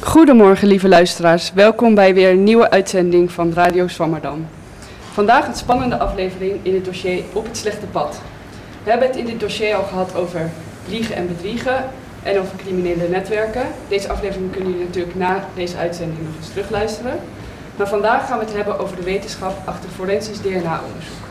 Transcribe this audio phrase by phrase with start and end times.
[0.00, 4.46] Goedemorgen lieve luisteraars, welkom bij weer een nieuwe uitzending van Radio Zwammerdam.
[5.12, 8.20] Vandaag een spannende aflevering in het dossier Op het slechte pad.
[8.84, 10.50] We hebben het in dit dossier al gehad over
[10.88, 11.84] liegen en bedriegen
[12.22, 13.66] en over criminele netwerken.
[13.88, 17.18] Deze aflevering kunnen jullie natuurlijk na deze uitzending nog eens terugluisteren.
[17.76, 21.29] Maar vandaag gaan we het hebben over de wetenschap achter forensisch DNA-onderzoek.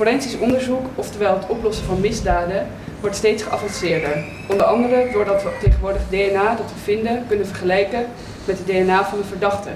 [0.00, 2.66] Forensisch onderzoek, oftewel het oplossen van misdaden,
[3.00, 4.24] wordt steeds geavanceerder.
[4.48, 8.06] Onder andere doordat we tegenwoordig DNA dat we vinden kunnen vergelijken
[8.44, 9.70] met het DNA van een verdachte.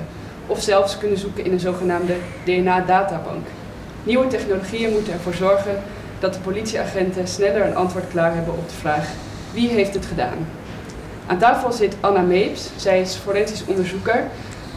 [0.47, 3.47] Of zelfs kunnen zoeken in een zogenaamde DNA-databank.
[4.03, 5.83] Nieuwe technologieën moeten ervoor zorgen
[6.19, 9.09] dat de politieagenten sneller een antwoord klaar hebben op de vraag
[9.53, 10.47] wie heeft het gedaan.
[11.27, 12.71] Aan tafel zit Anna Meeps.
[12.77, 14.25] Zij is forensisch onderzoeker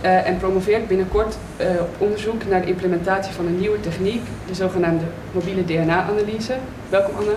[0.07, 4.55] uh, en promoveert binnenkort uh, op onderzoek naar de implementatie van een nieuwe techniek, de
[4.55, 6.55] zogenaamde mobiele DNA-analyse.
[6.89, 7.35] Welkom Anna.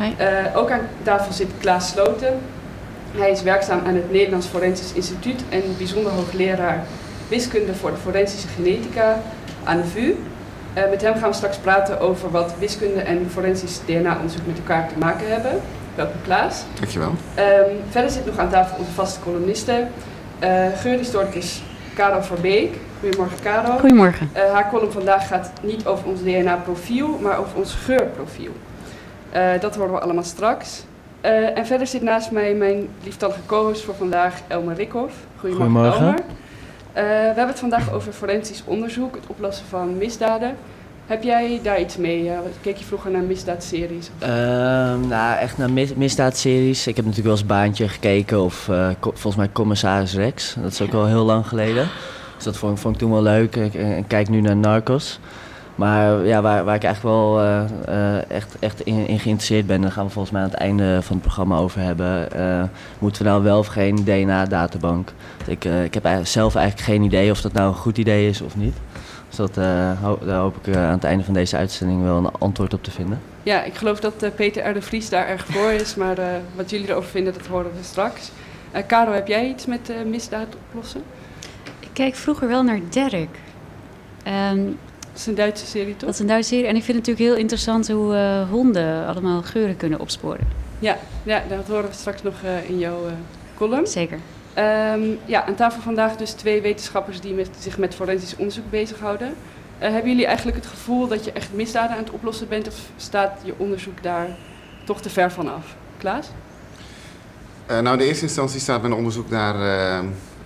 [0.00, 2.38] Uh, ook aan tafel zit Klaas Sloten.
[3.12, 6.84] Hij is werkzaam aan het Nederlands Forensisch Instituut en bijzonder hoogleraar
[7.28, 9.20] wiskunde voor de forensische genetica
[9.64, 10.14] aan de VU.
[10.74, 14.88] Uh, met hem gaan we straks praten over wat wiskunde en forensisch DNA-onderzoek met elkaar
[14.88, 15.60] te maken hebben.
[15.94, 16.64] Welkom Klaas.
[16.80, 17.08] Dankjewel.
[17.08, 19.86] Um, verder zit nog aan tafel onze vaste columniste,
[20.42, 21.62] uh, geurhistoricus
[21.94, 22.74] Karel Verbeek.
[23.00, 23.78] Goedemorgen Karel.
[23.78, 24.30] Goedemorgen.
[24.36, 28.52] Uh, haar column vandaag gaat niet over ons DNA-profiel, maar over ons geurprofiel.
[29.34, 30.84] Uh, dat horen we allemaal straks.
[31.24, 35.14] Uh, en verder zit naast mij mijn lieftallige co-host voor vandaag, Elmer Rikhoff.
[35.38, 36.06] Goedemorgen, Goedemorgen.
[36.06, 36.20] Elmer.
[36.20, 40.56] Uh, we hebben het vandaag over forensisch onderzoek, het oplossen van misdaden.
[41.06, 42.30] Heb jij daar iets mee?
[42.60, 44.10] keek je vroeger naar misdaadseries?
[44.22, 44.28] Uh,
[45.08, 46.86] nou, echt naar mis misdaadseries.
[46.86, 50.54] Ik heb natuurlijk wel eens Baantje gekeken of uh, volgens mij Commissaris Rex.
[50.62, 51.88] Dat is ook al heel lang geleden.
[52.34, 53.56] Dus dat vond, ik toen wel leuk.
[53.56, 55.18] Ik, ik kijk nu naar Narcos.
[55.74, 57.42] Maar ja, waar, waar ik eigenlijk wel
[58.28, 61.24] echt, echt in, geïnteresseerd ben, daar gaan we volgens mij aan het einde van het
[61.24, 62.28] programma over hebben.
[62.98, 65.12] Moeten we nou wel of geen DNA-databank?
[65.46, 68.56] Ik, ik heb zelf eigenlijk geen idee of dat nou een goed idee is of
[68.56, 68.76] niet.
[69.36, 69.64] Dus dat,
[70.00, 72.90] ho daar hoop ik aan het einde van deze uitzending wel een antwoord op te
[72.90, 73.20] vinden.
[73.42, 74.74] Ja, ik geloof dat Peter R.
[74.74, 76.16] de Vries daar erg voor is, maar
[76.56, 78.30] wat jullie erover vinden, dat horen we straks.
[78.86, 81.02] Caro, heb jij iets met misdaad oplossen?
[81.80, 83.38] Ik keek vroeger wel naar Derek.
[84.52, 86.00] Um, dat is een Duitse serie, toch?
[86.00, 86.66] Dat is een Duitse serie.
[86.66, 90.46] En ik vind het natuurlijk heel interessant hoe uh, honden allemaal geuren kunnen opsporen.
[90.78, 93.12] Ja, ja dat horen we straks nog uh, in jouw uh,
[93.56, 93.86] column.
[93.86, 94.18] Zeker.
[94.58, 99.34] Um, ja, aan tafel vandaag dus twee wetenschappers die zich met forensisch onderzoek bezighouden.
[99.78, 102.68] hebben jullie eigenlijk het gevoel dat je echt misdaden aan het oplossen bent?
[102.68, 104.28] Of staat je onderzoek daar
[104.84, 105.76] toch te ver van af?
[105.98, 106.28] Klaas?
[107.66, 109.54] nou, in de eerste instantie staat mijn onderzoek daar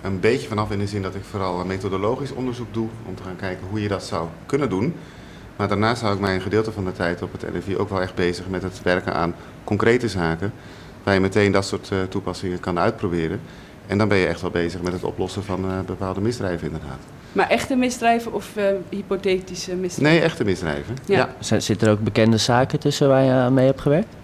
[0.01, 3.35] een beetje vanaf in de zin dat ik vooral methodologisch onderzoek doe om te gaan
[3.35, 4.95] kijken hoe je dat zou kunnen doen.
[5.55, 8.01] Maar daarnaast hou ik mij een gedeelte van de tijd op het LFI ook wel
[8.01, 10.53] echt bezig met het werken aan concrete zaken.
[11.03, 13.41] Waar je meteen dat soort toepassingen kan uitproberen.
[13.89, 16.99] En dan ben je echt wel bezig met het oplossen van uh, bepaalde misdrijven inderdaad.
[17.31, 20.15] Maar echte misdrijven of uh, hypothetische misdrijven?
[20.15, 20.97] Nee, echte misdrijven.
[21.05, 21.29] Ja.
[21.39, 21.59] ja.
[21.59, 24.15] Zitten er ook bekende zaken tussen waar je mee hebt gewerkt?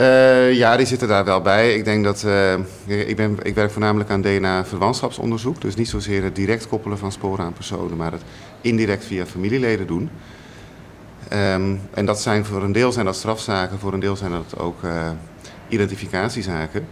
[0.00, 1.74] Uh, ja, die zitten daar wel bij.
[1.74, 2.22] Ik denk dat.
[2.26, 2.54] Uh,
[2.86, 5.60] ik, ben, ik werk voornamelijk aan DNA-verwantschapsonderzoek.
[5.60, 8.22] Dus niet zozeer het direct koppelen van sporen aan personen, maar het
[8.60, 10.10] indirect via familieleden doen.
[11.32, 14.58] Um, en dat zijn voor een deel zijn dat strafzaken, voor een deel zijn dat
[14.58, 15.10] ook uh,
[15.68, 16.86] identificatiezaken.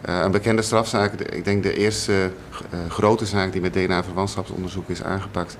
[0.00, 2.30] Een bekende strafzaak, ik denk de eerste
[2.88, 5.56] grote zaak die met DNA-verwantschapsonderzoek is aangepakt,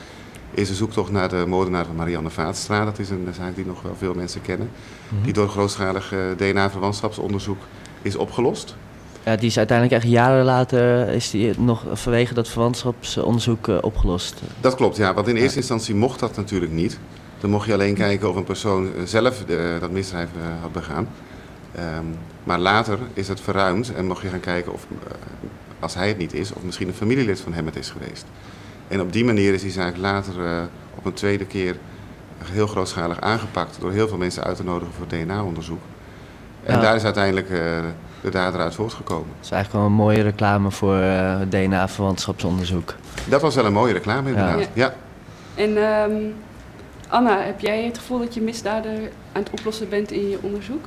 [0.51, 2.85] is een zoektocht naar de moordenaar van Marianne Vaatstra.
[2.85, 4.67] Dat is een zaak die nog wel veel mensen kennen.
[4.67, 5.23] Mm -hmm.
[5.25, 7.59] Die door grootschalig uh, DNA-verwantschapsonderzoek
[8.03, 8.75] is opgelost.
[9.25, 14.43] Ja, die is uiteindelijk echt jaren later is die nog vanwege dat verwantschapsonderzoek uh, opgelost.
[14.61, 15.15] Dat klopt, ja.
[15.15, 16.99] Want in eerste instantie mocht dat natuurlijk niet.
[17.41, 20.29] Dan mocht je alleen kijken of een persoon zelf uh, dat misdrijf
[20.61, 21.09] had begaan.
[21.79, 24.87] Um, maar later is het verruimd en mocht je gaan kijken of,
[25.81, 28.25] als hij het niet is, of misschien een familielid van hem het is geweest.
[28.89, 30.63] En op die manier is die zaak later uh,
[30.95, 31.77] op een tweede keer
[32.45, 35.81] heel grootschalig aangepakt door heel veel mensen uit te nodigen voor DNA-onderzoek.
[36.63, 36.81] En ja.
[36.81, 37.59] daar is uiteindelijk uh,
[38.21, 39.29] de dader uit voortgekomen.
[39.37, 42.95] Dat is eigenlijk wel een mooie reclame voor uh, DNA-verwantschapsonderzoek.
[43.29, 44.67] Dat was wel een mooie reclame inderdaad, ja.
[44.75, 44.95] ja.
[45.55, 46.35] En um,
[47.09, 48.95] Anna, heb jij het gevoel dat je misdaden
[49.33, 50.85] aan het oplossen bent in je onderzoek?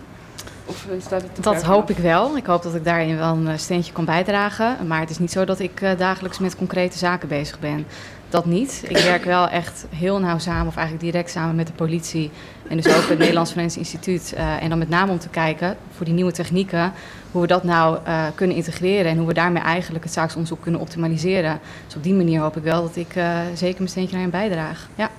[0.65, 2.37] Of staat het dat hoop ik wel.
[2.37, 4.87] Ik hoop dat ik daarin wel een steentje kan bijdragen.
[4.87, 7.85] Maar het is niet zo dat ik uh, dagelijks met concrete zaken bezig ben.
[8.29, 8.83] Dat niet.
[8.87, 12.31] Ik werk wel echt heel nauw samen, of eigenlijk direct samen met de politie.
[12.67, 14.33] En dus ook het Nederlands Forensisch Instituut.
[14.37, 16.91] Uh, en dan met name om te kijken voor die nieuwe technieken.
[17.31, 19.11] Hoe we dat nou uh, kunnen integreren.
[19.11, 21.59] En hoe we daarmee eigenlijk het zaaksonderzoek kunnen optimaliseren.
[21.85, 23.13] Dus op die manier hoop ik wel dat ik
[23.53, 24.89] zeker mijn steentje naar bijdraag.
[24.95, 25.09] Ja.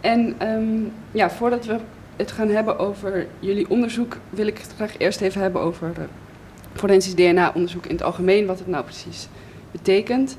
[0.00, 1.76] En um, ja, voordat we
[2.20, 6.04] het gaan hebben over jullie onderzoek, wil ik het graag eerst even hebben over uh,
[6.74, 9.28] forensisch DNA-onderzoek in het algemeen, wat het nou precies
[9.70, 10.36] betekent.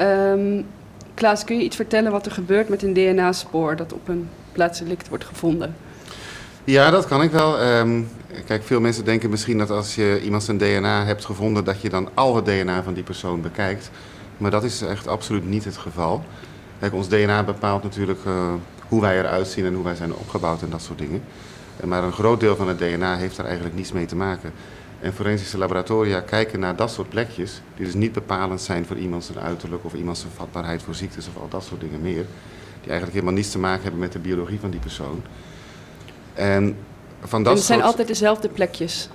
[0.00, 0.66] Um,
[1.14, 5.08] Klaas, kun je iets vertellen wat er gebeurt met een DNA-spoor dat op een plaatsdelict
[5.08, 5.74] wordt gevonden?
[6.64, 7.58] Ja, dat kan ik wel.
[7.58, 8.02] Ehm,
[8.46, 11.88] kijk, veel mensen denken misschien dat als je iemand zijn DNA hebt gevonden, dat je
[11.88, 13.90] dan al het DNA van die persoon bekijkt.
[14.36, 16.24] Maar dat is echt absoluut niet het geval.
[16.78, 18.52] Kijk, ons DNA bepaalt natuurlijk uh,
[18.88, 21.22] hoe wij eruit zien en hoe wij zijn opgebouwd en dat soort dingen.
[21.84, 24.52] Maar een groot deel van het DNA heeft daar eigenlijk niets mee te maken.
[25.00, 29.24] En forensische laboratoria kijken naar dat soort plekjes, die dus niet bepalend zijn voor iemand
[29.24, 32.24] zijn uiterlijk of iemand zijn vatbaarheid voor ziektes of al dat soort dingen meer.
[32.80, 35.22] Die eigenlijk helemaal niets te maken hebben met de biologie van die persoon.
[36.34, 36.76] En,
[37.20, 39.08] van dat en het zijn altijd dezelfde plekjes?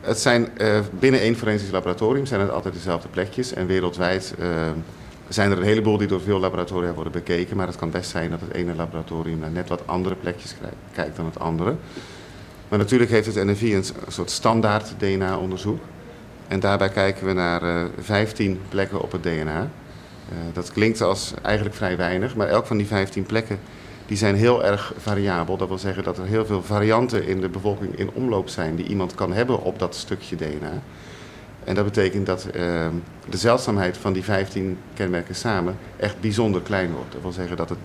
[0.00, 3.52] Het zijn uh, binnen één forensisch laboratorium zijn het altijd dezelfde plekjes.
[3.52, 4.48] En wereldwijd uh,
[5.28, 7.56] zijn er een heleboel die door veel laboratoria worden bekeken.
[7.56, 10.54] Maar het kan best zijn dat het ene laboratorium naar net wat andere plekjes
[10.92, 11.76] kijkt dan het andere.
[12.68, 15.80] Maar natuurlijk heeft het NFI een soort standaard DNA-onderzoek.
[16.48, 19.60] En daarbij kijken we naar uh, eh, 15 plekken op het DNA.
[19.60, 23.58] Uh, dat klinkt als eigenlijk vrij weinig, maar elk van die 15 plekken
[24.06, 25.56] die zijn heel erg variabel.
[25.56, 28.86] Dat wil zeggen dat er heel veel varianten in de bevolking in omloop zijn die
[28.86, 30.82] iemand kan hebben op dat stukje DNA.
[31.64, 32.52] En dat betekent dat uh,
[33.30, 37.12] de zeldzaamheid van die 15 kenmerken samen echt bijzonder klein wordt.
[37.12, 37.78] Dat wil zeggen dat het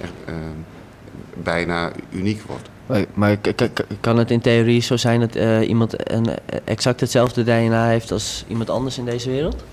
[0.00, 0.34] echt uh,
[1.42, 2.68] bijna uniek wordt.
[2.86, 3.36] Maar, maar
[4.00, 6.28] kan het in theorie zo zijn dat uh, iemand een,
[6.64, 9.64] exact hetzelfde DNA heeft als iemand anders in deze wereld?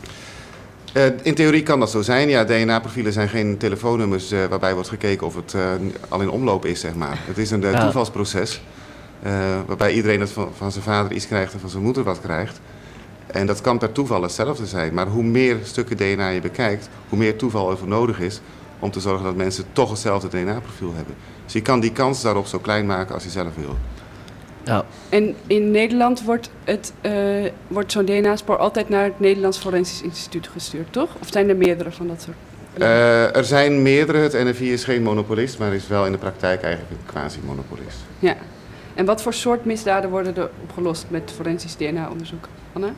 [0.93, 2.29] Uh, in theorie kan dat zo zijn.
[2.29, 5.55] Ja, DNA-profielen zijn geen telefoonnummers waarbij wordt gekeken of het
[6.09, 7.17] al in omloop is, zeg maar.
[7.25, 7.83] Het is een ja.
[7.83, 8.61] toevalsproces
[9.65, 12.59] waarbij iedereen het van, van, zijn vader iets krijgt en van zijn moeder wat krijgt.
[13.31, 14.93] En dat kan per toeval hetzelfde zijn.
[14.93, 18.41] Maar hoe meer stukken DNA je bekijkt, hoe meer toeval er voor nodig is
[18.79, 21.15] om te zorgen dat mensen toch hetzelfde DNA-profiel hebben.
[21.43, 23.77] Dus je kan die kans daarop zo klein maken als je zelf wil.
[24.63, 24.85] Ja.
[25.09, 27.11] En in Nederland wordt, het, uh,
[27.67, 31.09] wordt zo'n DNA-spoor altijd naar het Nederlands Forensisch Instituut gestuurd, toch?
[31.21, 32.37] Of zijn er meerdere van dat soort?
[32.77, 34.17] Uh, er zijn meerdere.
[34.17, 37.97] Het NFI is geen monopolist, maar is wel in de praktijk eigenlijk een quasi-monopolist.
[38.19, 38.35] Ja.
[38.93, 42.47] En wat voor soort misdaden worden er opgelost met forensisch DNA-onderzoek?
[42.73, 42.93] Anna?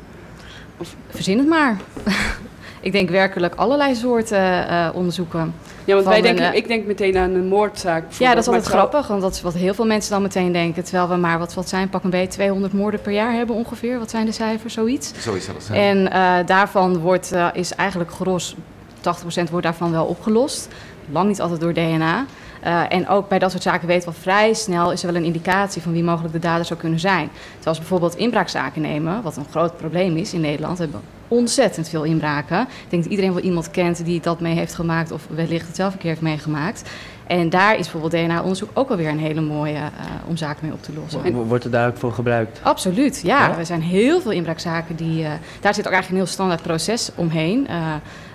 [1.10, 1.78] Verzin het maar.
[2.82, 5.54] ik denk werkelijk allerlei soorten uh, onderzoeken.
[5.86, 8.04] Ja, want wij denken, ik denk meteen aan een moordzaak.
[8.12, 10.84] Ja, dat is altijd grappig, want dat is wat heel veel mensen dan meteen denken.
[10.84, 14.00] Terwijl we maar, wat, wat zijn, pak een beetje 200 moorden per jaar hebben ongeveer.
[14.00, 15.12] Wat zijn de cijfers, zoiets?
[15.18, 15.80] Zoiets zal het zijn.
[15.80, 18.56] En uh, daarvan wordt, uh, is eigenlijk gros,
[18.98, 19.02] 80%
[19.50, 20.68] wordt daarvan wel opgelost.
[21.12, 22.26] Lang niet altijd door DNA.
[22.64, 25.28] Uh, en ook bij dat soort zaken weten we vrij snel is er wel een
[25.28, 27.30] indicatie van wie mogelijk de dader zou kunnen zijn.
[27.60, 30.78] Zoals bijvoorbeeld inbraakzaken nemen, wat een groot probleem is in Nederland.
[30.78, 32.62] We hebben ontzettend veel inbraken.
[32.62, 35.76] Ik denk dat iedereen wel iemand kent die dat mee heeft gemaakt of wellicht het
[35.76, 36.90] zelf een keer heeft meegemaakt.
[37.28, 39.82] En daar is bijvoorbeeld DNA-onderzoek ook alweer een hele mooie uh,
[40.28, 41.24] om zaken mee op te lossen.
[41.24, 42.60] En, Wordt er daar ook voor gebruikt?
[42.64, 43.48] Absoluut, ja.
[43.48, 43.58] ja?
[43.58, 45.24] Er zijn heel veel inbraakzaken die...
[45.24, 47.68] Uh, daar zit ook eigenlijk een heel standaard proces omheen.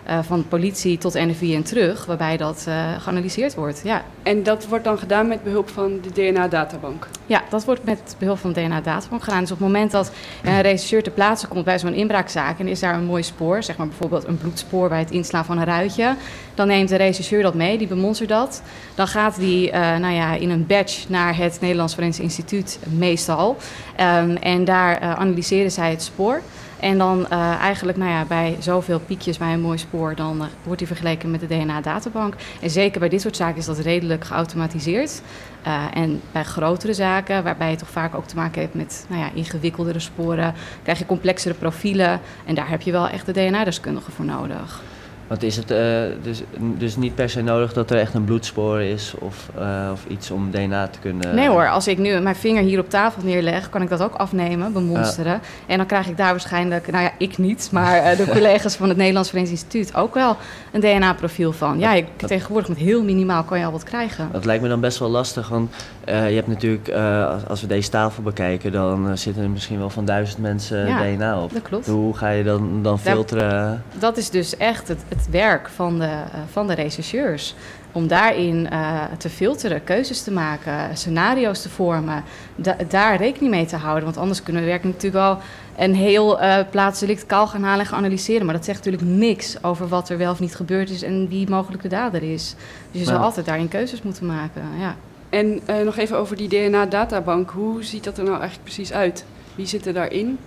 [0.09, 3.81] Uh, uh, van politie tot NFI en terug, waarbij dat uh, geanalyseerd wordt.
[3.85, 4.05] Ja.
[4.23, 7.09] En dat wordt dan gedaan met behulp van de DNA-databank?
[7.27, 9.41] Ja, dat wordt met behulp van de DNA-databank gedaan.
[9.41, 10.11] Dus op het moment dat
[10.43, 13.77] een rechercheur ter plaatse komt bij zo'n inbraakzaak en is daar een mooi spoor, zeg
[13.77, 16.15] maar bijvoorbeeld een bloedspoor bij het inslaan van een ruitje,
[16.55, 18.63] dan neemt de rechercheur dat mee, die bemonstert dat.
[18.95, 23.57] Dan gaat die uh, nou ja, in een badge naar het Nederlands Forensisch Instituut meestal.
[24.01, 26.43] Um, en daar analyseren zij het spoor.
[26.81, 30.47] En dan uh, eigenlijk nou ja, bij zoveel piekjes bij een mooi spoor, dan uh,
[30.63, 32.35] wordt die vergeleken met de DNA-databank.
[32.61, 35.23] En zeker bij dit soort zaken is dat redelijk geautomatiseerd.
[35.67, 39.21] Uh, en bij grotere zaken, waarbij je toch vaak ook te maken hebt met nou
[39.21, 42.21] ja, ingewikkeldere sporen, krijg je complexere profielen.
[42.45, 44.83] En daar heb je wel echt de DNA-deskundige voor nodig.
[45.27, 45.79] Want is het uh,
[46.23, 50.05] dus, dus niet per se nodig dat er echt een bloedspoor is of, uh, of
[50.09, 51.35] iets om DNA te kunnen...
[51.35, 54.15] Nee hoor, als ik nu mijn vinger hier op tafel neerleg, kan ik dat ook
[54.15, 55.33] afnemen, bemonsteren.
[55.33, 55.41] Ja.
[55.67, 58.89] En dan krijg ik daar waarschijnlijk, nou ja, ik niet, maar uh, de collega's van
[58.89, 60.37] het Nederlands Forensisch Instituut ook wel
[60.73, 61.79] een DNA-profiel van.
[61.79, 64.29] Ja, ik, dat, tegenwoordig met heel minimaal kan je al wat krijgen.
[64.33, 66.89] Dat lijkt me dan best wel lastig, want je hebt natuurlijk,
[67.33, 71.03] als, als, we deze tafel bekijken, dan zitten er misschien wel van duizend mensen ja,
[71.03, 71.53] DNA op.
[71.53, 71.87] dat klopt.
[71.87, 73.83] Hoe ga je dan, dan filteren?
[73.93, 77.55] Dat, dat is dus echt het het werk van de, uh, van de rechercheurs.
[77.93, 82.25] Om daarin uh, te filteren, keuzes te maken, scenario's te vormen.
[82.57, 84.05] Da daar rekening mee te houden.
[84.05, 85.39] Want anders kunnen we werken natuurlijk wel
[85.77, 88.47] een heel uh, plaatselijk kaal gaan halen en gaan analyseren.
[88.47, 91.49] Maar dat zegt natuurlijk niks over wat er wel of niet gebeurd is en wie
[91.49, 92.55] mogelijk de dader is.
[92.91, 94.63] Dus je zal altijd daarin keuzes moeten maken.
[94.79, 94.97] Ja.
[95.29, 97.51] En uh, nog even over die DNA-databank.
[97.51, 99.25] Hoe ziet dat er nou eigenlijk precies uit?
[99.55, 100.39] Wie zit er daarin?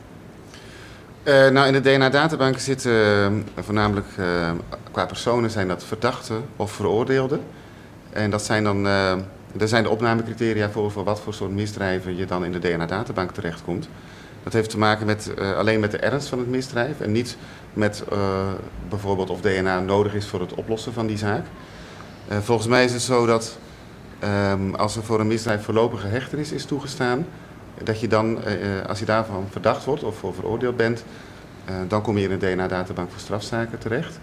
[1.29, 4.51] Uh, nou, in de DNA-databank zitten uh, voornamelijk uh,
[4.91, 7.41] qua personen zijn dat verdachten of veroordeelden.
[8.09, 12.25] En dat zijn dan, er zijn de opnamecriteria voor, voor wat voor soort misdrijven je
[12.25, 13.89] dan in de DNA-databank terechtkomt.
[14.43, 17.37] Dat heeft te maken met, alleen met de ernst van het misdrijf en niet
[17.73, 18.03] met
[18.89, 21.45] bijvoorbeeld of DNA nodig is voor het oplossen van die zaak.
[22.41, 23.57] Volgens mij is het zo dat
[24.51, 27.25] um, als er voor een misdrijf voorlopige hechtenis is toegestaan,
[27.83, 28.39] dat je dan,
[28.87, 31.03] als je daarvan verdacht wordt of voor veroordeeld bent,
[31.87, 34.19] dan kom je in een DNA-databank voor strafzaken terecht.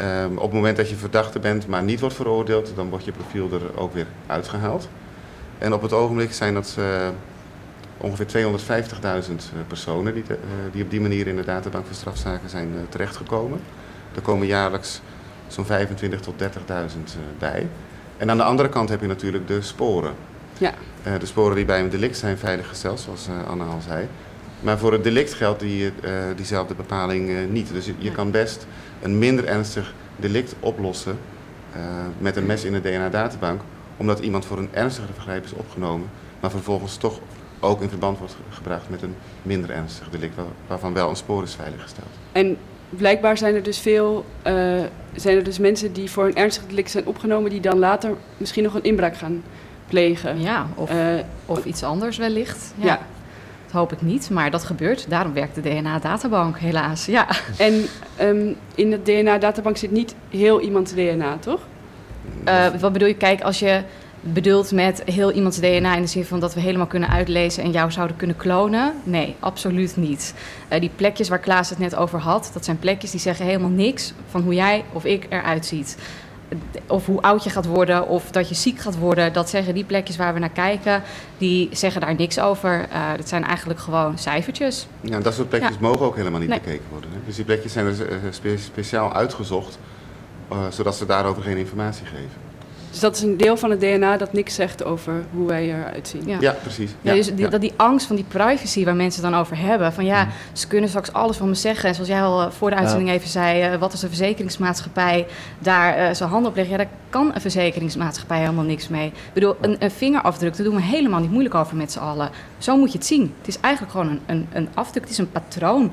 [0.00, 3.12] Um, op het moment dat je verdachte bent, maar niet wordt veroordeeld, dan wordt je
[3.12, 4.88] profiel er ook weer uitgehaald.
[5.58, 6.76] En op het ogenblik zijn dat
[7.96, 9.34] ongeveer 250.000
[9.66, 10.24] personen die,
[10.72, 13.60] die op die manier in de databank voor strafzaken zijn terechtgekomen.
[14.14, 15.00] Er komen jaarlijks
[15.46, 16.46] zo'n 25 tot 30.000
[17.38, 17.68] bij.
[18.16, 20.14] En aan de andere kant heb je natuurlijk de sporen.
[20.60, 20.72] Ja.
[21.18, 24.06] de sporen die bij een delict zijn veiliggesteld, zoals Anne al zei.
[24.60, 25.92] Maar voor het delict geldt die,
[26.36, 27.72] diezelfde bepaling niet.
[27.72, 28.66] Dus je, je kan best
[29.02, 31.18] een minder ernstig delict oplossen
[31.76, 31.82] uh,
[32.18, 33.60] met een mes in de DNA-databank,
[33.96, 37.20] omdat iemand voor een ernstigere vergrijp is opgenomen, maar vervolgens toch
[37.60, 41.42] ook in verband wordt gebracht met een minder ernstig delict, waar, waarvan wel een spoor
[41.42, 42.08] is veiliggesteld.
[42.32, 42.56] En
[42.88, 44.52] blijkbaar zijn er dus veel, uh,
[45.14, 48.62] zijn er dus mensen die voor een ernstig delict zijn opgenomen, die dan later misschien
[48.62, 49.42] nog een inbraak gaan
[49.90, 50.40] plegen.
[50.40, 50.98] Ja, of, uh,
[51.46, 52.74] of iets anders wellicht.
[52.76, 52.86] ja.
[52.86, 52.98] ja.
[53.70, 55.06] Dat hoop ik niet, maar dat gebeurt.
[55.08, 57.06] Daarom werkt de DNA-databank, helaas.
[57.06, 57.26] Ja.
[57.56, 57.86] En
[58.20, 61.60] um, in de DNA-databank zit niet heel iemands DNA, toch?
[62.48, 63.14] Uh, wat bedoel je?
[63.14, 63.82] Kijk, als je
[64.20, 67.70] bedoelt met heel iemands DNA in de zin van dat we helemaal kunnen uitlezen en
[67.70, 68.92] jou zouden kunnen klonen?
[69.02, 70.34] Nee, absoluut niet.
[70.72, 73.70] Uh, die plekjes waar Klaas het net over had, dat zijn plekjes die zeggen helemaal
[73.70, 75.96] niks van hoe jij of ik eruit ziet
[76.86, 79.32] of hoe oud je gaat worden of dat je ziek gaat worden.
[79.32, 81.02] Dat zeggen die plekjes waar we naar kijken,
[81.38, 82.88] die zeggen daar niks over.
[82.92, 84.86] Uh, dat zijn eigenlijk gewoon cijfertjes.
[85.00, 85.80] Ja, dat soort plekjes ja.
[85.80, 86.60] mogen ook helemaal niet nee.
[86.60, 87.10] bekeken worden.
[87.10, 87.18] Hè?
[87.26, 87.94] Dus die plekjes zijn er
[88.30, 89.78] spe speciaal uitgezocht,
[90.52, 92.49] uh, zodat ze daarover geen informatie geven.
[92.90, 96.08] Dus dat is een deel van het DNA dat niks zegt over hoe wij eruit
[96.08, 96.22] zien.
[96.26, 96.90] Ja, ja precies.
[97.00, 99.92] Ja, dus die, dat die angst van die privacy waar mensen dan over hebben.
[99.92, 100.30] Van ja, mm.
[100.52, 101.88] ze kunnen straks alles van me zeggen.
[101.88, 105.26] En zoals jij al voor de uitzending even zei, uh, wat is een verzekeringsmaatschappij
[105.58, 106.72] daar uh, zijn hand op leggen.
[106.72, 109.06] Ja, daar kan een verzekeringsmaatschappij helemaal niks mee.
[109.06, 112.30] Ik bedoel, een, een vingerafdruk, daar doen we helemaal niet moeilijk over met z'n allen.
[112.58, 113.34] Zo moet je het zien.
[113.38, 115.92] Het is eigenlijk gewoon een, een, een afdruk, het is een patroon.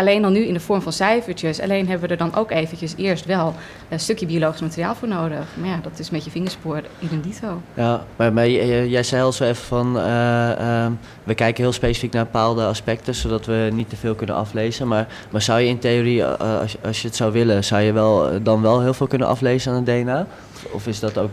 [0.00, 1.60] Alleen dan nu in de vorm van cijfertjes.
[1.60, 3.54] Alleen hebben we er dan ook eventjes eerst wel
[3.88, 5.46] een stukje biologisch materiaal voor nodig.
[5.54, 7.62] Maar ja, dat is met je vingerspoor idem dito.
[7.74, 9.96] Ja, maar, maar jij zei al zo even van...
[9.96, 10.86] Uh, uh,
[11.24, 13.14] we kijken heel specifiek naar bepaalde aspecten...
[13.14, 14.88] zodat we niet te veel kunnen aflezen.
[14.88, 17.64] Maar, maar zou je in theorie, uh, als, als je het zou willen...
[17.64, 20.26] zou je wel, dan wel heel veel kunnen aflezen aan het DNA?
[20.70, 21.32] Of is dat ook...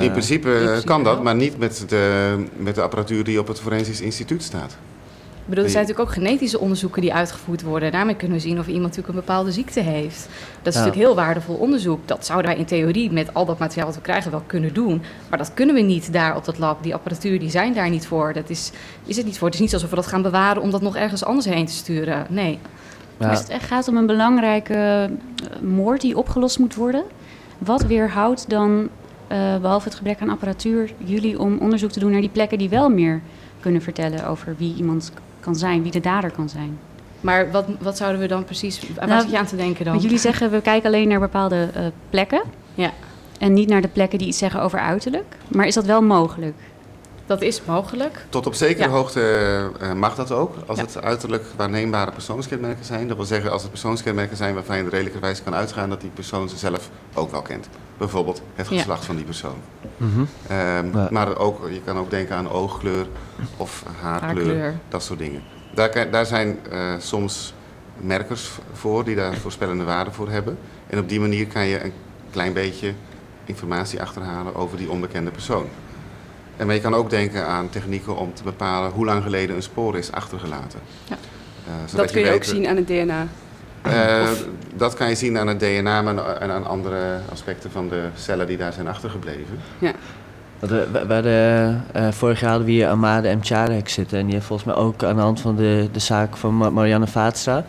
[0.00, 3.48] in, principe, in principe kan dat, maar niet met de, met de apparatuur die op
[3.48, 4.76] het Forensisch Instituut staat.
[5.48, 7.92] Bedoel, er zijn natuurlijk ook genetische onderzoeken die uitgevoerd worden.
[7.92, 10.28] Daarmee kunnen we zien of iemand natuurlijk een bepaalde ziekte heeft.
[10.62, 10.84] Dat is ja.
[10.84, 12.08] natuurlijk heel waardevol onderzoek.
[12.08, 15.02] Dat zouden wij in theorie met al dat materiaal wat we krijgen wel kunnen doen.
[15.28, 16.82] Maar dat kunnen we niet daar op dat lab.
[16.82, 18.32] Die apparatuur die zijn daar niet voor.
[18.32, 18.72] Dat is,
[19.06, 19.46] is het niet voor.
[19.46, 21.72] Het is niet alsof we dat gaan bewaren om dat nog ergens anders heen te
[21.72, 22.26] sturen.
[22.28, 22.58] Nee.
[23.18, 23.28] Ja.
[23.28, 25.10] Het gaat om een belangrijke
[25.62, 27.02] moord die opgelost moet worden.
[27.58, 28.88] Wat weerhoudt dan,
[29.32, 32.68] uh, behalve het gebrek aan apparatuur, jullie om onderzoek te doen naar die plekken die
[32.68, 33.20] wel meer
[33.60, 36.78] kunnen vertellen over wie iemand kan zijn, wie de dader kan zijn.
[37.20, 39.98] Maar wat, wat zouden we dan precies, waar nou, zit je aan te denken dan?
[39.98, 42.42] Jullie zeggen, we kijken alleen naar bepaalde uh, plekken.
[42.74, 42.92] Ja.
[43.38, 45.36] En niet naar de plekken die iets zeggen over uiterlijk.
[45.48, 46.54] Maar is dat wel mogelijk?
[47.26, 48.26] Dat is mogelijk.
[48.28, 48.94] Tot op zekere ja.
[48.94, 50.84] hoogte uh, mag dat ook, als ja.
[50.84, 53.08] het uiterlijk waarneembare persoonskenmerken zijn.
[53.08, 56.10] Dat wil zeggen, als het persoonskenmerken zijn waarvan je er redelijkerwijs kan uitgaan dat die
[56.10, 57.68] persoon ze zelf ook wel kent.
[57.98, 59.06] Bijvoorbeeld het geslacht ja.
[59.06, 59.56] van die persoon.
[59.96, 60.56] Mm -hmm.
[60.96, 63.06] um, maar ook, je kan ook denken aan oogkleur
[63.56, 64.74] of haarkleur, haarkleur.
[64.88, 65.42] dat soort dingen.
[65.74, 67.54] Daar, daar zijn uh, soms
[67.96, 70.58] merkers voor die daar voorspellende waarde voor hebben.
[70.86, 71.92] En op die manier kan je een
[72.30, 72.92] klein beetje
[73.44, 75.66] informatie achterhalen over die onbekende persoon.
[76.56, 79.62] En maar je kan ook denken aan technieken om te bepalen hoe lang geleden een
[79.62, 80.80] spoor is achtergelaten.
[81.04, 81.16] Ja.
[81.68, 83.28] Uh, dat kun je, je ook zien aan het DNA.
[83.88, 84.28] Uh,
[84.74, 86.04] dat kan je zien aan het DNA
[86.40, 89.58] en aan andere aspecten van de cellen die daar zijn achtergebleven.
[89.78, 89.92] Ja.
[90.58, 94.18] We, we, we hadden, uh, vorig jaar hadden we hier Amade Mcharek zitten.
[94.18, 97.06] En die heeft volgens mij ook aan de hand van de, de zaak van Marianne
[97.06, 97.64] Vaatstra...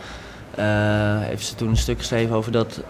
[0.60, 0.66] Uh,
[1.20, 2.82] heeft ze toen een stuk geschreven over dat,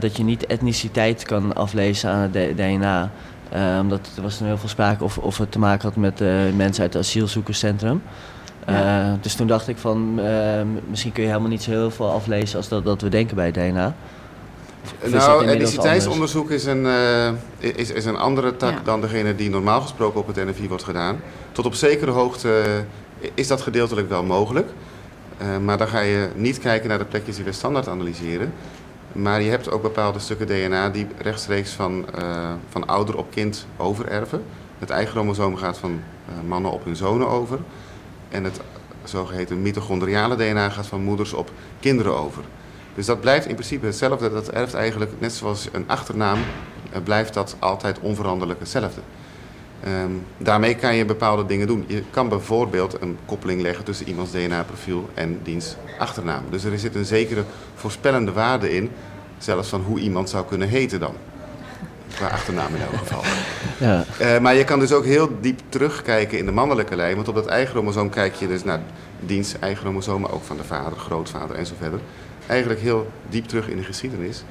[0.00, 3.10] dat je niet etniciteit kan aflezen aan het DNA...
[3.54, 6.20] Uh, omdat er was toen heel veel sprake of, of het te maken had met
[6.20, 8.02] uh, mensen uit het asielzoekerscentrum.
[8.66, 9.12] Ja.
[9.12, 10.20] Uh, dus toen dacht ik van,
[10.88, 13.50] misschien kun je helemaal niet zo heel veel aflezen als dat, dat we denken bij
[13.50, 13.94] DNA.
[15.04, 16.86] nou, etniciteitsonderzoek is een,
[17.58, 18.80] is, is een andere tak ja.
[18.84, 21.20] dan degene die normaal gesproken op het NFI wordt gedaan.
[21.52, 22.62] Tot op zekere hoogte
[23.34, 24.68] is dat gedeeltelijk wel mogelijk.
[25.64, 28.52] maar dan ga je niet kijken naar de plekjes die we standaard analyseren.
[29.16, 33.66] Maar je hebt ook bepaalde stukken DNA die rechtstreeks van, uh, van ouder op kind
[33.76, 34.42] overerven.
[34.78, 37.58] Het eigen chromosoom gaat van uh, mannen op hun zonen over.
[38.28, 38.60] En het
[39.04, 42.42] zogeheten mitochondriale DNA gaat van moeders op kinderen over.
[42.94, 44.30] Dus dat blijft in principe hetzelfde.
[44.30, 49.00] Dat erft eigenlijk, net zoals een achternaam, uh, blijft dat altijd onveranderlijk hetzelfde.
[49.86, 51.84] Um, daarmee kan je bepaalde dingen doen.
[51.86, 56.42] Je kan bijvoorbeeld een koppeling leggen tussen iemands DNA-profiel en diens achternaam.
[56.50, 58.90] Dus er zit een zekere voorspellende waarde in,
[59.38, 61.14] zelfs van hoe iemand zou kunnen heten dan.
[62.16, 63.22] Qua achternaam in elk geval.
[63.78, 64.04] Ja.
[64.20, 67.14] Uh, maar je kan dus ook heel diep terugkijken in de mannelijke lijn.
[67.14, 68.80] Want op dat eigen kijk je dus naar
[69.20, 72.00] diens eigen chromosomen, ook van de vader, grootvader en zo verder.
[72.46, 74.44] Eigenlijk heel diep terug in de geschiedenis.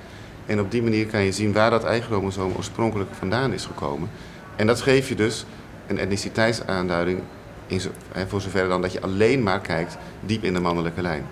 [0.45, 4.09] En op die manier kan je zien waar dat eigen chromosoom oorspronkelijk vandaan is gekomen.
[4.55, 5.45] En dat geeft je dus
[5.87, 7.21] een etniciteitsaanduiding
[7.67, 11.01] in zo, hè, voor zover dan dat je alleen maar kijkt diep in de mannelijke
[11.01, 11.25] lijn.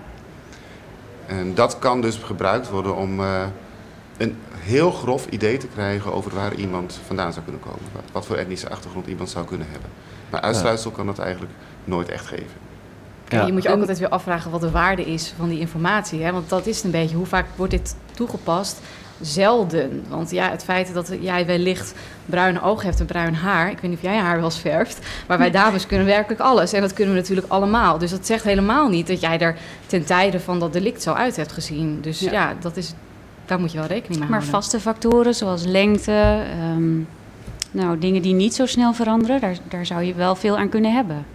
[1.26, 3.44] En dat kan dus gebruikt worden om uh,
[4.18, 7.80] een heel grof idee te krijgen over waar iemand vandaan zou kunnen komen.
[7.94, 9.90] Wat, wat voor etnische achtergrond iemand zou kunnen hebben.
[10.30, 11.52] Maar uitsluitsel kan dat eigenlijk
[11.84, 12.62] nooit echt geven.
[13.28, 13.46] Ja.
[13.46, 16.24] Je moet je ook altijd weer afvragen wat de waarde is van die informatie.
[16.24, 16.32] Hè?
[16.32, 18.80] Want dat is een beetje, hoe vaak wordt dit toegepast?
[19.22, 20.06] zelden.
[20.10, 21.94] Want ja, het feit dat jij wellicht
[22.26, 23.72] bruine ogen hebt en bruin haar.
[23.72, 25.00] Ik weet niet of jij haar wel eens verft.
[25.28, 26.74] Maar wij dames kunnen werkelijk alles.
[26.74, 27.98] En dat kunnen we natuurlijk allemaal.
[27.98, 29.56] Dus dat zegt helemaal niet dat jij er
[29.86, 32.02] ten tijde van dat delict zo uit hebt gezien.
[32.02, 32.94] Dus ja, dat is,
[33.46, 34.50] daar moet je wel rekening mee houden.
[34.50, 37.00] Maar vaste factoren zoals lengte, ehm,
[37.72, 40.94] nou, dingen die niet zo snel veranderen, daar, daar zou je wel veel aan kunnen
[40.94, 41.26] hebben.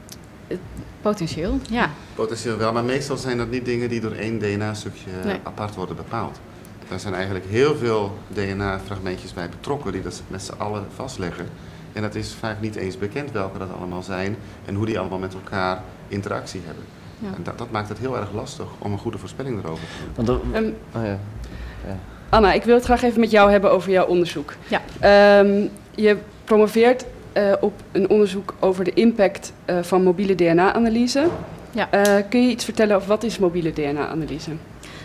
[1.01, 1.91] Potentieel, ja.
[2.15, 5.11] Potentieel wel, maar meestal zijn dat niet dingen die door één DNA-stukje
[5.43, 6.41] apart worden bepaald.
[6.89, 11.49] Daar zijn eigenlijk heel veel DNA-fragmentjes bij betrokken die dat met z'n allen vastleggen.
[11.93, 15.19] En het is vaak niet eens bekend welke dat allemaal zijn en hoe die allemaal
[15.19, 16.85] met elkaar interactie hebben.
[17.19, 17.29] Ja.
[17.37, 20.41] En dat, dat, maakt het heel erg lastig om een goede voorspelling erover te doen.
[20.55, 21.19] Um, oh ja.
[21.89, 21.97] Ja.
[22.29, 24.55] Anna, ik wil het graag even met jou hebben over jouw onderzoek.
[24.69, 24.81] Ja.
[25.41, 27.05] Um, je promoveert
[27.37, 31.27] uh, op een onderzoek over de impact uh, van mobiele DNA-analyse.
[31.71, 31.89] Ja.
[31.95, 34.51] Uh, kun je iets vertellen over wat is mobiele DNA-analyse?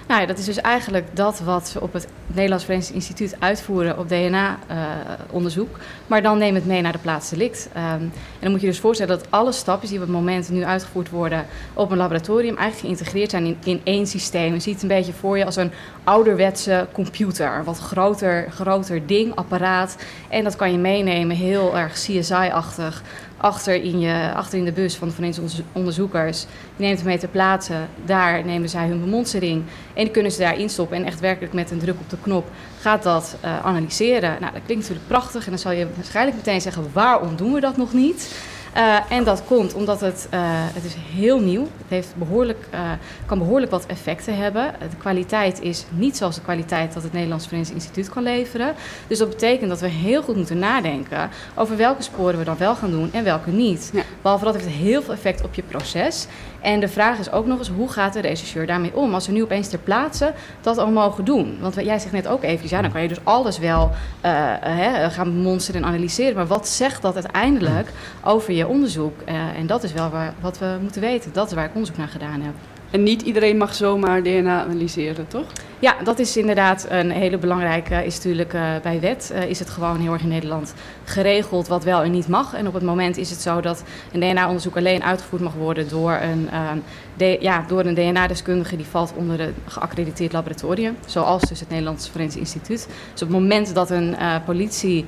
[0.08, 3.98] Nou ja, dat is dus eigenlijk dat wat we op het Nederlands Forensisch Instituut uitvoeren
[3.98, 5.78] op DNA-onderzoek.
[6.08, 7.70] maar dan neem het mee naar de plaats delict.
[7.76, 10.64] Um, en dan moet je dus voorstellen dat alle stappen die op het moment nu
[10.64, 14.54] uitgevoerd worden op een laboratorium eigenlijk geïntegreerd zijn in, in één systeem.
[14.54, 15.72] Je ziet het een beetje voor je als een
[16.04, 17.64] ouderwetse computer.
[17.64, 19.96] Wat groter, groter ding, apparaat.
[20.30, 23.04] En dat kan je meenemen, heel erg CSI-achtig
[23.44, 26.42] achter in, je, achter in de bus van de forensisch onderzoekers.
[26.76, 27.74] Je neemt hem mee ter plaatse.
[28.06, 29.64] Daar nemen zij hun bemonstering.
[29.94, 30.98] En die kunnen ze daarin stoppen.
[30.98, 34.38] En echt werkelijk met een druk op de knop gaat dat uh, analyseren.
[34.40, 35.44] Nou, dat klinkt natuurlijk prachtig.
[35.44, 38.36] En dan zal je waarschijnlijk meteen zeggen: waarom doen we dat nog niet?
[38.78, 41.62] Uh, en dat komt omdat het, uh, het is heel nieuw.
[41.62, 42.92] Het heeft behoorlijk, uh,
[43.26, 44.74] kan behoorlijk wat effecten hebben.
[44.80, 48.74] De kwaliteit is niet zoals de kwaliteit dat het Nederlands Forensisch Instituut kan leveren.
[49.08, 52.76] Dus dat betekent dat we heel goed moeten nadenken over welke sporen we dan wel
[52.76, 53.90] gaan doen en welke niet.
[53.94, 54.04] Ja.
[54.22, 56.28] Behalve dat heeft het heel veel effect op je proces.
[56.64, 59.14] En de vraag is ook nog eens, hoe gaat de rechercheur daarmee om?
[59.14, 61.58] Als we nu opeens ter plaatse dat al mogen doen.
[61.60, 63.92] Want jij zegt net ook even, ja, dan kan je dus alles wel
[64.26, 66.36] uh, hè, gaan monsteren en analyseren.
[66.36, 67.92] Maar wat zegt dat uiteindelijk
[68.24, 69.22] over je onderzoek?
[69.30, 71.34] Uh, en dat is wel wat we moeten weten.
[71.34, 72.54] Dat is waar ik onderzoek naar gedaan heb.
[72.94, 75.46] En niet iedereen mag zomaar DNA analyseren, toch?
[75.80, 78.06] Ja, dat is inderdaad een hele belangrijke.
[78.06, 81.84] Is natuurlijk uh, bij wet uh, is het gewoon heel erg in Nederland geregeld wat
[81.84, 82.54] wel en niet mag.
[82.54, 86.12] En op het moment is het zo dat een DNA-onderzoek alleen uitgevoerd mag worden door
[86.12, 86.72] een, uh,
[87.18, 92.08] de, ja, door een DNA-deskundige die valt onder een geaccrediteerd laboratorium, zoals dus het Nederlands
[92.08, 92.88] Forensisch Instituut.
[93.12, 95.06] Dus op het moment dat een uh, politie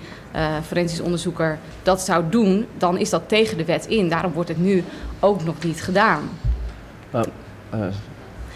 [0.67, 4.09] forensisch onderzoeker dat zou doen, dan is dat tegen de wet in.
[4.09, 4.83] Daarom wordt het nu
[5.19, 6.29] ook nog niet gedaan.
[7.79, 7.85] Uh,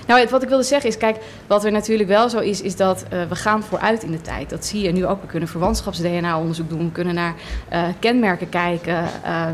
[0.09, 3.05] nou, wat ik wilde zeggen is, kijk, wat er natuurlijk wel zo is, is dat
[3.13, 4.49] uh, we gaan vooruit in de tijd.
[4.49, 5.21] Dat zie je nu ook.
[5.21, 7.33] We kunnen verwantschaps-DNA-onderzoek doen, we kunnen naar
[7.73, 9.03] uh, kenmerken kijken.
[9.25, 9.47] Uh,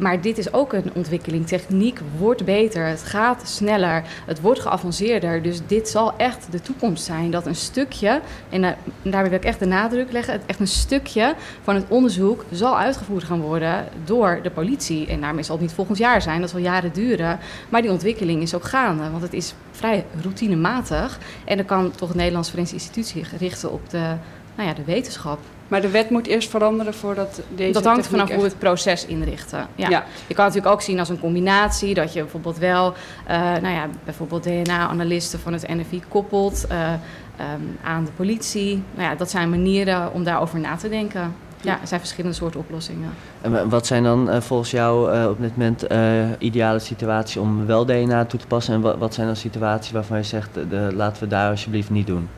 [0.00, 1.46] maar dit is ook een ontwikkeling.
[1.46, 5.42] Techniek wordt beter, het gaat sneller, het wordt geavanceerder.
[5.42, 7.30] Dus dit zal echt de toekomst zijn.
[7.30, 11.74] Dat een stukje, en daarbij wil ik echt de nadruk leggen, echt een stukje van
[11.74, 15.06] het onderzoek zal uitgevoerd gaan worden door de politie.
[15.06, 17.38] En daarmee zal het niet volgend jaar zijn, dat zal jaren duren.
[17.68, 21.18] Maar die ontwikkeling is ook gaande, want het is vrij routinematig.
[21.44, 24.14] En dan kan toch het Nederlands Forensisch Instituut zich richten op de,
[24.54, 25.38] nou ja, de wetenschap.
[25.68, 27.72] Maar de wet moet eerst veranderen voordat deze.
[27.72, 28.32] Dat hangt vanaf echt...
[28.32, 29.66] hoe we het proces inrichten.
[29.74, 29.88] Ja.
[29.88, 30.04] ja.
[30.26, 31.94] Je kan het natuurlijk ook zien als een combinatie.
[31.94, 32.94] Dat je bijvoorbeeld wel,
[33.30, 38.82] uh, nou ja, bijvoorbeeld DNA-analisten van het NFI koppelt uh, um, aan de politie.
[38.94, 41.34] Nou ja, dat zijn manieren om daarover na te denken.
[41.60, 43.10] Ja, er zijn verschillende soorten oplossingen.
[43.40, 47.66] En wat zijn dan uh, volgens jou uh, op dit moment uh, ideale situaties om
[47.66, 48.74] wel DNA toe te passen?
[48.74, 52.06] En wat, wat zijn dan situaties waarvan je zegt, de, laten we daar alsjeblieft niet
[52.06, 52.28] doen?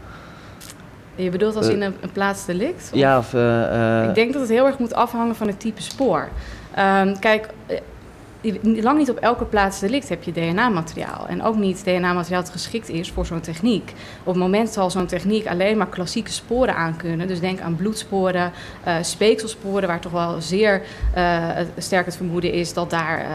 [1.14, 2.90] Je bedoelt als in een, een plaatsdelict?
[2.92, 3.34] Ja, of...
[4.08, 6.28] ik denk dat het heel erg moet afhangen van het type spoor.
[6.78, 7.48] Um, kijk,
[8.62, 11.26] lang niet op elke plaats delict heb je DNA-materiaal.
[11.28, 13.92] En ook niet DNA-materiaal dat geschikt is voor zo'n techniek.
[14.20, 17.28] Op het moment zal zo'n techniek alleen maar klassieke sporen aankunnen.
[17.28, 18.52] Dus denk aan bloedsporen,
[18.86, 20.82] uh, speekselsporen, waar toch wel zeer
[21.16, 23.26] uh, sterk het vermoeden is dat daar uh,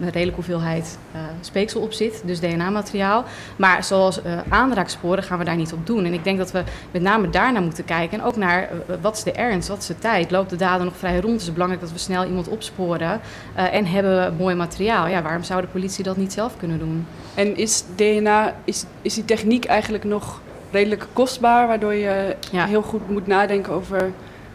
[0.00, 0.98] een redelijke hoeveelheid
[1.40, 2.22] speeksel op zit.
[2.24, 3.24] Dus DNA-materiaal.
[3.56, 6.04] Maar zoals aanraaksporen gaan we daar niet op doen.
[6.04, 8.18] En ik denk dat we met name daarnaar moeten kijken.
[8.18, 8.68] En ook naar
[9.00, 10.30] wat is de ernst, wat is de tijd?
[10.30, 11.32] Loopt de dader nog vrij rond?
[11.32, 13.20] Het is belangrijk dat we snel iemand opsporen.
[13.54, 15.06] en hebben we mooi materiaal.
[15.06, 17.06] Ja, waarom zou de politie dat niet zelf kunnen doen?
[17.34, 20.40] En is DNA, is, is die techniek eigenlijk nog
[20.70, 24.12] redelijk kostbaar, waardoor je heel goed moet nadenken over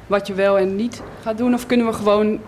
[0.07, 1.53] wat je wel en niet gaat doen?
[1.53, 2.39] Of kunnen we gewoon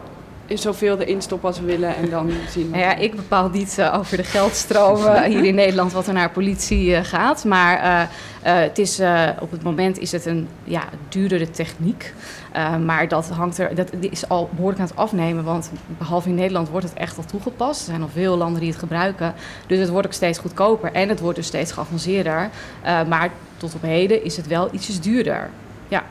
[0.57, 2.69] zoveel erin stoppen als we willen en dan zien.
[2.69, 6.29] Nou ja, ik bepaal niet uh, over de geldstromen hier in Nederland wat er naar
[6.29, 7.45] politie uh, gaat.
[7.45, 8.01] Maar uh,
[8.41, 9.01] het is,
[9.39, 12.13] op het moment is het een ja, duurdere techniek.
[12.85, 15.43] maar dat, hangt er, dat is al behoorlijk aan het afnemen.
[15.43, 17.79] Want behalve in Nederland wordt het echt al toegepast.
[17.79, 19.33] Er zijn al veel landen die het gebruiken.
[19.67, 22.49] Dus het wordt ook steeds goedkoper en het wordt dus steeds geavanceerder.
[22.83, 25.49] maar tot op heden is het wel ietsjes duurder.
[25.87, 26.03] Ja.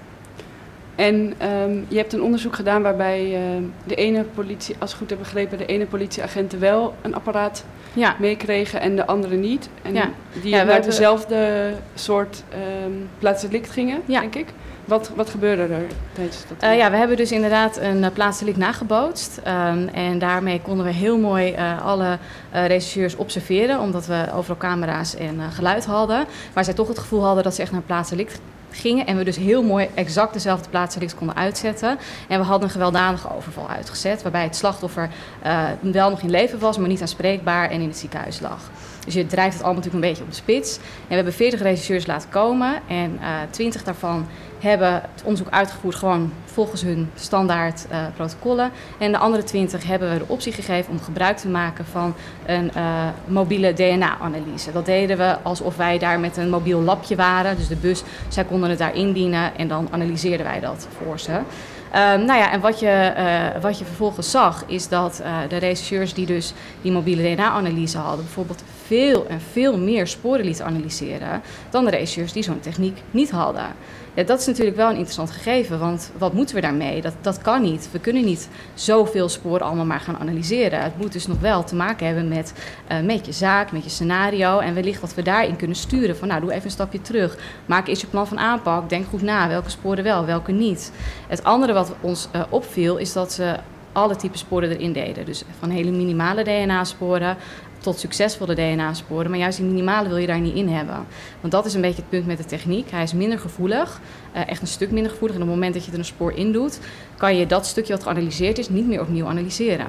[0.95, 5.11] En um, je hebt een onderzoek gedaan waarbij uh, de ene politie, als ik goed
[5.11, 8.17] heb begrepen, de ene politieagenten wel een apparaat ja.
[8.19, 9.69] meekregen en de andere niet.
[9.83, 10.11] En ja.
[10.43, 12.43] die ja, naar dezelfde soort
[12.85, 14.47] um, plaatselijk gingen, denk ik.
[14.85, 16.71] Wat, wat gebeurde er tijdens dat?
[16.71, 19.41] Uh, ja, we hebben dus inderdaad een uh, plaatselijk nagebootst.
[19.47, 22.19] Um, en daarmee konden we heel mooi uh, alle
[22.53, 26.25] regisseurs observeren, omdat we overal camera's en geluid hadden.
[26.55, 28.33] Maar zij toch het gevoel hadden dat ze echt naar plaatselijk
[28.75, 29.07] gingen.
[29.07, 31.99] En we dus heel mooi exact dezelfde plaatsen konden uitzetten.
[32.29, 34.23] En we hadden een gewelddadige overval uitgezet.
[34.23, 35.11] Waarbij het slachtoffer
[35.47, 38.71] uh, wel nog in leven was, maar niet aanspreekbaar en in het ziekenhuis lag.
[39.05, 40.77] Dus je drijft het allemaal natuurlijk een beetje op de spits.
[40.77, 42.81] En we hebben 40 regisseurs laten komen.
[42.89, 44.27] En uh, eh, 20 daarvan
[44.63, 48.71] hebben het onderzoek uitgevoerd gewoon volgens hun standaard uh, protocollen.
[48.99, 52.15] En de andere 20 hebben we de optie gegeven om gebruik te maken van
[52.47, 54.73] een uh, mobiele DNA-analyse.
[54.73, 57.57] Dat deden we alsof wij daar met een mobiel lapje waren.
[57.57, 61.33] Dus de bus, zij konden het daar indienen en dan analyseerden wij dat voor ze.
[61.33, 66.15] Um, nou ja, en wat je, uh, wat je vervolgens zag, is dat de rechercheurs
[66.15, 71.85] die dus die mobiele DNA-analyse hadden, bijvoorbeeld veel en veel meer sporen lieten analyseren dan
[71.85, 73.67] de rechercheurs die zo'n techniek niet hadden.
[74.15, 77.01] Ja, dat is natuurlijk wel een interessant gegeven, want wat moeten we daarmee?
[77.01, 77.89] Dat, dat kan niet.
[77.93, 80.83] We kunnen niet zoveel sporen allemaal maar gaan analyseren.
[80.83, 82.53] Het moet dus nog wel te maken hebben met,
[82.93, 86.17] uh, met je zaak, met je scenario en wellicht wat we daarin kunnen sturen.
[86.17, 87.39] Van nou, doe even een stapje terug.
[87.67, 88.89] Maak eens je plan van aanpak.
[88.89, 89.49] Denk goed na.
[89.49, 90.93] Welke sporen wel, welke niet.
[91.29, 93.57] Het andere wat ons uh, opviel is dat ze
[93.93, 95.25] alle typen sporen erin deden.
[95.25, 97.37] Dus van hele minimale DNA-sporen
[97.83, 99.31] tot succesvolle DNA-sporen.
[99.31, 101.07] Maar juist die minimale wil je daar niet in hebben.
[101.41, 102.91] Want dat is een beetje het punt met de techniek.
[102.91, 104.01] Hij is minder gevoelig,
[104.35, 105.37] uh, echt een stuk minder gevoelig.
[105.37, 106.79] En op het moment dat je er een spoor in doet,
[107.17, 109.87] kan je dat stukje wat geanalyseerd is niet meer opnieuw analyseren.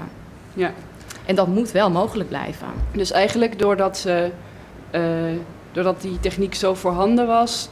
[0.54, 0.74] Ja.
[1.26, 2.68] En dat moet wel mogelijk blijven.
[2.92, 4.32] Dus eigenlijk doordat, ze,
[4.92, 5.02] uh,
[5.72, 7.70] doordat die techniek zo voorhanden was,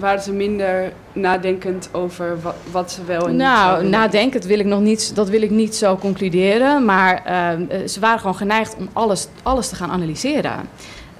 [0.00, 4.80] waren ze minder nadenkend over wat, wat ze wel en Nou, nadenkend wil ik nog
[4.80, 6.84] niet, dat wil ik niet zo concluderen.
[6.84, 10.68] Maar uh, ze waren gewoon geneigd om alles, alles te gaan analyseren.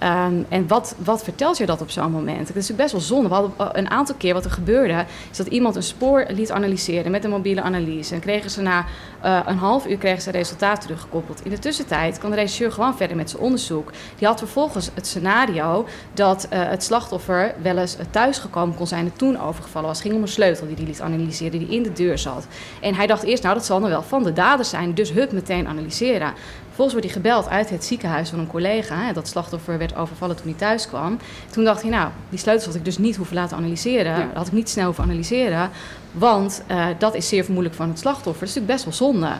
[0.02, 2.48] Um, en wat, wat vertelt je dat op zo'n moment?
[2.48, 3.28] Het is best wel zonde.
[3.28, 7.10] We hadden een aantal keer wat er gebeurde, is dat iemand een spoor liet analyseren
[7.10, 8.14] met een mobiele analyse.
[8.14, 8.84] En kregen ze na
[9.24, 11.44] uh, een half uur kregen ze resultaat teruggekoppeld.
[11.44, 13.90] In de tussentijd kan de regisseur gewoon verder met zijn onderzoek.
[14.18, 19.16] Die had vervolgens het scenario dat uh, het slachtoffer wel eens thuisgekomen kon zijn en
[19.16, 19.98] toen overgevallen was.
[19.98, 22.46] Het ging om een sleutel die hij liet analyseren, die in de deur zat.
[22.80, 25.32] En hij dacht eerst, nou dat zal dan wel van de dader zijn, dus hup
[25.32, 26.32] meteen analyseren.
[26.80, 29.04] Vervolgens wordt hij gebeld uit het ziekenhuis van een collega.
[29.06, 31.18] Hè, dat slachtoffer werd overvallen toen hij thuis kwam.
[31.50, 34.16] Toen dacht hij, nou, die sleutels had ik dus niet hoeven laten analyseren.
[34.16, 35.70] Dat had ik niet snel hoeven analyseren.
[36.12, 38.46] Want uh, dat is zeer vermoedelijk van het slachtoffer.
[38.46, 39.32] Dat is natuurlijk best wel zonde.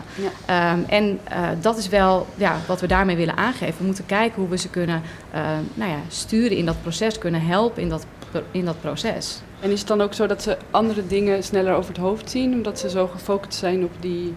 [0.46, 0.72] Ja.
[0.72, 3.78] Um, en uh, dat is wel ja, wat we daarmee willen aangeven.
[3.78, 5.02] We moeten kijken hoe we ze kunnen
[5.34, 5.40] uh,
[5.74, 8.06] nou ja, sturen in dat proces, kunnen helpen in dat,
[8.50, 9.40] in dat proces.
[9.60, 12.52] En is het dan ook zo dat ze andere dingen sneller over het hoofd zien,
[12.52, 14.34] omdat ze zo gefocust zijn op die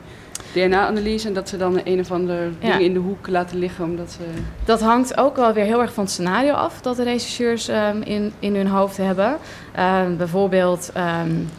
[0.53, 2.71] DNA-analyse en dat ze dan een of ander ja.
[2.71, 4.23] ding in de hoek laten liggen omdat ze...
[4.65, 8.01] Dat hangt ook wel weer heel erg van het scenario af dat de rechercheurs um,
[8.01, 9.37] in, in hun hoofd hebben.
[9.79, 10.91] Um, bijvoorbeeld...
[10.97, 11.49] Um,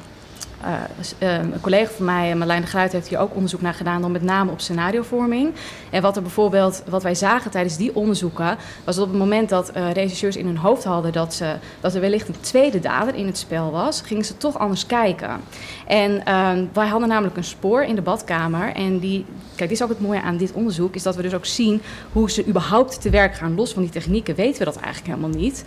[0.65, 4.13] uh, uh, een collega van mij, Marlijn de heeft hier ook onderzoek naar gedaan, dan
[4.13, 5.53] met name op scenariovorming.
[5.91, 9.49] En wat er bijvoorbeeld, wat wij zagen tijdens die onderzoeken, was dat op het moment
[9.49, 13.15] dat uh, regisseurs in hun hoofd hadden dat, ze, dat er wellicht een tweede dader
[13.15, 15.41] in het spel was, gingen ze toch anders kijken.
[15.87, 18.75] En ehm, wij hadden namelijk een spoor in de badkamer.
[18.75, 19.25] En die,
[19.57, 21.83] kijk, dit is ook het mooie aan dit onderzoek, is dat we dus ook zien
[22.13, 23.55] hoe ze überhaupt te werk gaan.
[23.55, 25.65] Los van die technieken weten we dat eigenlijk helemaal niet.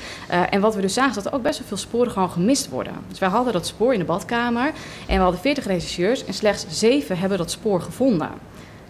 [0.49, 2.69] en wat we dus zagen, is dat er ook best wel veel sporen gewoon gemist
[2.69, 2.93] worden.
[3.07, 4.71] Dus wij hadden dat spoor in de badkamer.
[5.07, 8.29] En we hadden 40 regisseurs en slechts 7 hebben dat spoor gevonden.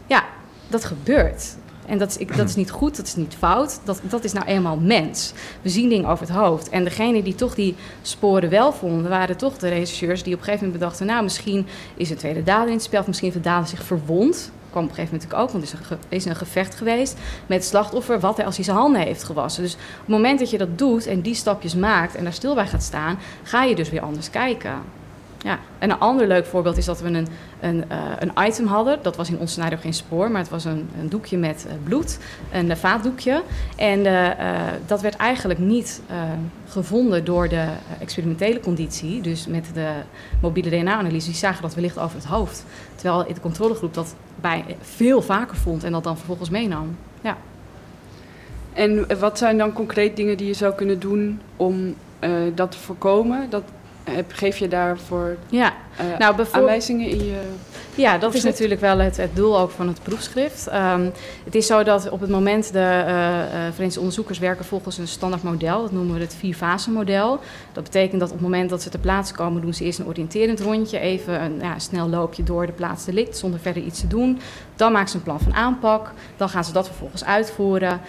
[0.07, 0.23] Ja,
[0.67, 1.55] dat gebeurt.
[1.88, 3.79] En dat is, dat is niet goed, dat is niet fout.
[3.83, 5.33] Dat, dat is nou eenmaal mens.
[5.62, 6.69] We zien dingen over het hoofd.
[6.69, 10.45] En degene die toch die sporen wel vonden, waren toch de rechercheurs die op een
[10.45, 13.43] gegeven moment bedachten: nou, misschien is een tweede dader in het spel, of misschien heeft
[13.43, 14.51] de dader zich verwond.
[14.69, 17.57] Kwam op een gegeven moment ook, want er is een, is een gevecht geweest met
[17.57, 19.63] het slachtoffer, wat hij als hij zijn handen heeft gewassen.
[19.63, 22.55] Dus op het moment dat je dat doet en die stapjes maakt en daar stil
[22.55, 24.81] bij gaat staan, ga je dus weer anders kijken.
[25.43, 27.28] Ja, en een ander leuk voorbeeld is dat we een,
[27.60, 29.00] een, eh, een item hadden.
[29.02, 31.73] Dat was in ons scenario geen spoor, maar het was een, een doekje met eh,
[31.84, 32.19] bloed,
[32.52, 33.43] een vaatdoekje.
[33.76, 36.02] En eh, dat werd eigenlijk niet
[36.67, 37.65] gevonden door de
[38.00, 39.91] experimentele conditie, dus met de
[40.41, 41.28] mobiele DNA-analyse.
[41.28, 42.65] Die zagen dat wellicht over het hoofd.
[42.95, 46.97] Terwijl de controlegroep dat bij veel vaker vond en dat dan vervolgens meenam.
[47.21, 47.38] Ja.
[48.73, 51.95] En wat zijn dan concreet dingen die je zou kunnen doen om
[52.56, 53.50] dat te voorkomen?
[53.50, 53.63] Dat,
[54.11, 57.41] heb, geef je daarvoor Ja, eh, nou aanwijzingen in je...
[57.95, 60.67] Ja, dat is natuurlijk wel het, het doel ook van het proefschrift.
[60.67, 61.09] Ehm,
[61.43, 63.13] het is zo dat op het moment de eh,
[63.71, 65.81] Verenigde onderzoekers werken volgens een standaard model.
[65.81, 67.39] Dat noemen we het vier-fase model.
[67.73, 70.07] Dat betekent dat op het moment dat ze ter plaatse komen, doen ze eerst een
[70.07, 70.99] oriënterend rondje.
[70.99, 74.39] Even een ja, snel loopje door de plaats delict zonder verder iets te doen.
[74.75, 76.11] Dan maken ze een plan van aanpak.
[76.35, 78.01] Dan gaan ze dat vervolgens uitvoeren.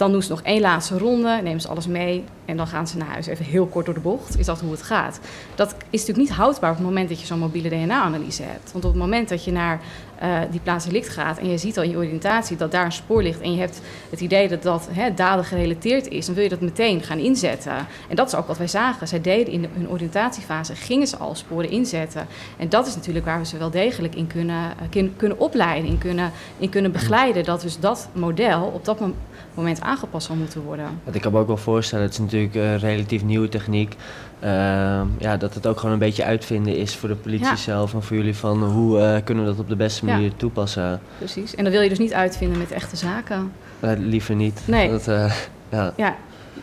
[0.00, 2.96] Dan doen ze nog één laatste ronde, nemen ze alles mee en dan gaan ze
[2.96, 3.26] naar huis.
[3.26, 5.20] Even heel kort door de bocht, is dat hoe het gaat.
[5.54, 8.72] Dat is natuurlijk niet houdbaar op het moment dat je zo'n mobiele DNA-analyse hebt.
[8.72, 9.80] Want op het moment dat je naar
[10.18, 12.92] eh, die plaats delict gaat en je ziet al in je oriëntatie dat daar een
[12.92, 16.44] spoor ligt en je hebt het idee dat dat hè, daden gerelateerd is, dan wil
[16.44, 17.86] je dat meteen gaan inzetten.
[18.08, 19.08] En dat is ook wat wij zagen.
[19.08, 22.26] Zij deden in hun oriëntatiefase, gingen ze al sporen inzetten.
[22.56, 25.98] En dat is natuurlijk waar we ze wel degelijk in kunnen, eh, kunnen opleiden, in
[25.98, 27.44] kunnen, in kunnen begeleiden.
[27.44, 29.14] Dat dus dat model op dat mom-
[29.60, 30.86] moment aangepast zal moeten worden.
[31.04, 33.96] Want ik kan me ook wel voorstellen, het is natuurlijk een relatief nieuwe techniek.
[34.40, 37.56] Ehm, ja, dat het ook gewoon een beetje uitvinden is voor de politie Ja.
[37.56, 40.12] zelf en voor jullie van hoe eh, kunnen we dat op de beste Ja.
[40.12, 41.00] manier toepassen.
[41.18, 41.54] Precies.
[41.54, 43.52] En dat wil je dus niet uitvinden met echte zaken.
[43.80, 44.62] Eh, liever niet.
[44.66, 44.90] Nee.
[44.90, 45.32] Dat, eh,
[45.68, 45.92] ja.
[45.96, 46.16] Ja,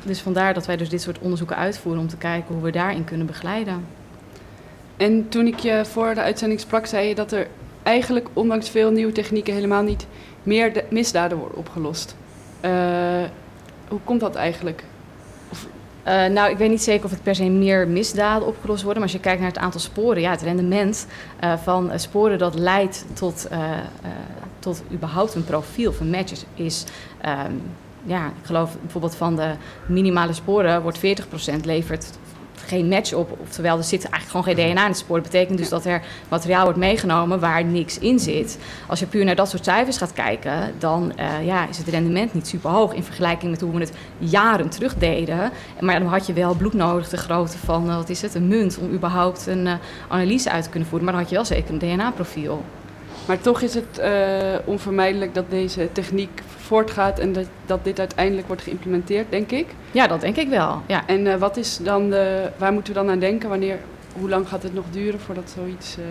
[0.04, 3.04] dus vandaar dat wij dus dit soort onderzoeken uitvoeren om te kijken hoe we daarin
[3.04, 3.86] kunnen begeleiden.
[4.98, 7.48] En toen ik je voor de uitzending sprak, zei je dat er
[7.84, 10.08] eigenlijk, ondanks veel nieuwe technieken, helemaal niet
[10.44, 12.16] meer de misdaden worden opgelost.
[12.62, 13.24] Eh,
[13.88, 14.84] hoe komt dat eigenlijk?
[16.04, 19.02] Eh, nou, ik weet niet zeker of het per se meer misdaden opgelost worden.
[19.02, 21.08] Maar als je kijkt naar het aantal sporen, ja, het rendement
[21.40, 23.48] eh, van sporen dat leidt tot,
[24.60, 26.86] tot überhaupt een profiel van matches is.
[27.22, 27.54] ehm,
[28.04, 29.52] ja, ik geloof bijvoorbeeld van de
[29.86, 32.18] minimale sporen wordt 40% levert
[32.68, 33.38] geen match op.
[33.42, 35.16] Oftewel, er zit eigenlijk gewoon geen DNA in het spoor.
[35.22, 38.58] Dat betekent dus dat er materiaal wordt meegenomen waar niks in zit.
[38.88, 42.34] Als je puur naar dat soort cijfers gaat kijken, dan eh, ja, is het rendement
[42.34, 45.52] niet super hoog in vergelijking met hoe we het jaren terug deden.
[45.80, 48.48] Maar dan had je wel bloed nodig, de grootte van, eh, wat is het, een
[48.48, 49.74] munt, om überhaupt een eh,
[50.08, 51.06] analyse uit te kunnen voeren.
[51.08, 52.64] Maar dan had je wel zeker een DNA-profiel.
[53.28, 54.12] Maar toch is het eh,
[54.66, 59.68] onvermijdelijk dat deze techniek voortgaat en dat, dat dit uiteindelijk wordt geïmplementeerd, denk ik.
[59.92, 60.82] Ja, dat denk ik wel.
[60.86, 61.04] Ja.
[61.08, 63.50] En eh, wat is dan de, waar moeten we dan aan denken?
[63.50, 63.80] Wanneer,
[64.20, 65.98] hoe lang gaat het nog duren voordat zoiets...
[65.98, 66.04] eh,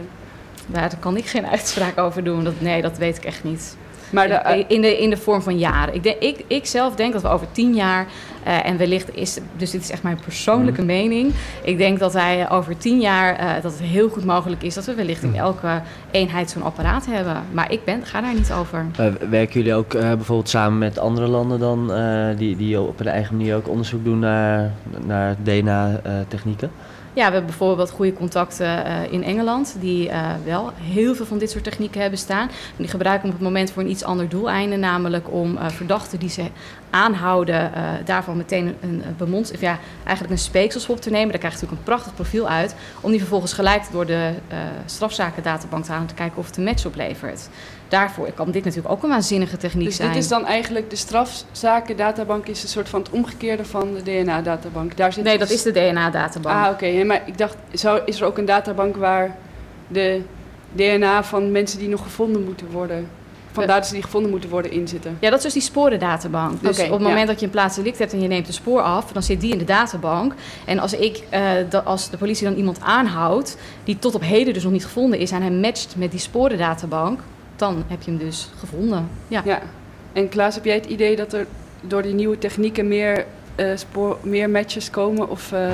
[0.66, 2.44] Daar kan ik geen uitspraak over doen.
[2.44, 3.76] Dat, nee, dat weet ik echt niet.
[4.10, 5.94] Maar de, in, de, in de vorm van jaren.
[5.94, 8.06] Ik, denk, ik, ik zelf denk dat we over tien jaar,
[8.42, 11.32] eh, en wellicht is, dus dit is echt mijn persoonlijke mening.
[11.62, 14.84] Ik denk dat wij over tien jaar, eh, dat het heel goed mogelijk is dat
[14.84, 17.42] we wellicht in elke eenheid zo'n apparaat hebben.
[17.52, 18.86] Maar ik ben, ga daar niet over.
[18.96, 23.00] Eh, werken jullie ook eh, bijvoorbeeld samen met andere landen dan, eh, die, die op
[23.00, 24.72] een eigen manier ook onderzoek doen naar,
[25.06, 26.70] naar DNA-technieken?
[27.16, 31.38] Ja, we hebben bijvoorbeeld goede contacten eh, in Engeland, die eh, wel heel veel van
[31.38, 32.48] dit soort technieken hebben staan.
[32.48, 36.18] En die gebruiken op het moment voor een iets ander doeleinde, namelijk om eh, verdachten
[36.18, 36.44] die ze
[36.90, 41.28] aanhouden, eh, daarvan meteen een, een bemond, of ja, eigenlijk een speekselswap te nemen.
[41.28, 44.56] Daar krijg je natuurlijk een prachtig profiel uit, om die vervolgens gelijk door de eh
[44.84, 47.48] strafzakendatabank te halen, te kijken of het een match oplevert.
[47.88, 50.12] Daarvoor kan dit natuurlijk ook een waanzinnige techniek dus zijn.
[50.12, 54.96] dit is dan eigenlijk de strafzakendatabank is een soort van het omgekeerde van de DNA-databank.
[54.96, 56.64] Daar zit Nee, dat is de DNA-databank.
[56.64, 57.04] Ah, oké.
[57.04, 59.36] Maar ik dacht, zou, is er ook een databank waar
[59.88, 60.22] de
[60.72, 63.08] DNA van mensen die nog gevonden moeten worden,
[63.56, 63.68] van Eh.
[63.74, 65.16] daders die gevonden moeten worden, in zitten?
[65.20, 66.60] Ja, dat is dus die sporendatabank.
[66.62, 67.08] Dus op het ja.
[67.08, 69.52] moment dat je een plaatsdelict hebt en je neemt een spoor af, dan zit die
[69.52, 70.34] in de databank.
[70.64, 74.54] En als, ik, eh, da- als de politie dan iemand aanhoudt, die tot op heden
[74.54, 77.20] dus nog niet gevonden is, en hij matcht met die sporendatabank,
[77.56, 79.08] dan heb je hem dus gevonden.
[79.28, 79.42] Ja.
[79.44, 79.60] Ja.
[80.12, 81.46] En Klaas, heb jij het idee dat er
[81.80, 85.30] door die nieuwe technieken meer, eh, spoor, meer matches komen?
[85.30, 85.68] Of, eh,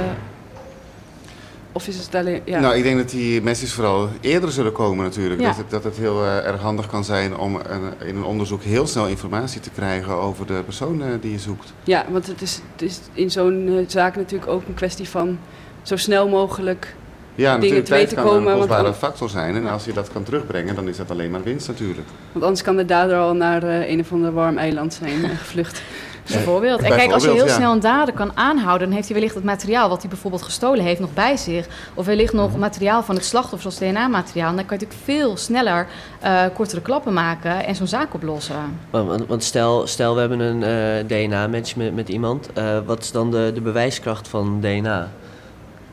[1.72, 2.40] of is het alleen...
[2.44, 2.60] Ja.
[2.60, 5.40] Nou, ik denk dat die matches vooral eerder zullen komen natuurlijk.
[5.40, 5.46] Ja.
[5.46, 8.62] Dat, het, dat het heel eh, erg handig kan zijn om een- in een onderzoek
[8.62, 11.72] heel snel informatie te krijgen over de persoon eh, die je zoekt.
[11.84, 15.38] Ja, want het is, het is in zo'n eh, zaak natuurlijk ook een kwestie van
[15.82, 16.94] zo snel mogelijk
[17.34, 19.54] Ja, natuurlijk, te weten kan komen, een want kostbare factor zijn.
[19.56, 22.08] En als je dat kan terugbrengen, dan is dat alleen maar winst natuurlijk.
[22.32, 25.30] Want anders kan de dader al naar eh, een of ander warm eiland zijn eh,
[25.30, 25.82] gevlucht.
[26.26, 26.80] Bijvoorbeeld.
[26.82, 27.54] En kijk, als je heel ja.
[27.54, 30.84] snel een dader kan aanhouden, dan heeft hij wellicht het materiaal wat hij bijvoorbeeld gestolen
[30.84, 31.66] heeft nog bij zich.
[31.94, 34.48] Of wellicht nog materiaal van het slachtoffer, zoals DNA-materiaal.
[34.50, 35.86] En dan kan je natuurlijk veel sneller
[36.20, 38.56] eh, kortere klappen maken en zo'n zaak oplossen.
[38.90, 42.52] Want, want- want stel, stel we hebben een eh, DNA-match met, met iemand.
[42.52, 45.08] eh, wat is dan de, de bewijskracht van DNA?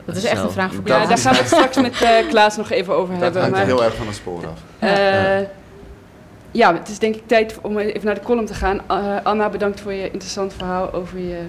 [0.06, 1.22] Dat is echt een vraag voor Dat Ja, daar Klaas.
[1.22, 3.42] gaan we het straks met eh, Klaas nog even over Dat hebben.
[3.42, 4.60] hangt Maar, heel erg van het spoor af.
[4.80, 5.38] eh,
[6.52, 8.82] ja, het is denk ik tijd om even naar de column te gaan.
[8.88, 11.40] Eh, Anna, bedankt voor je interessant verhaal over je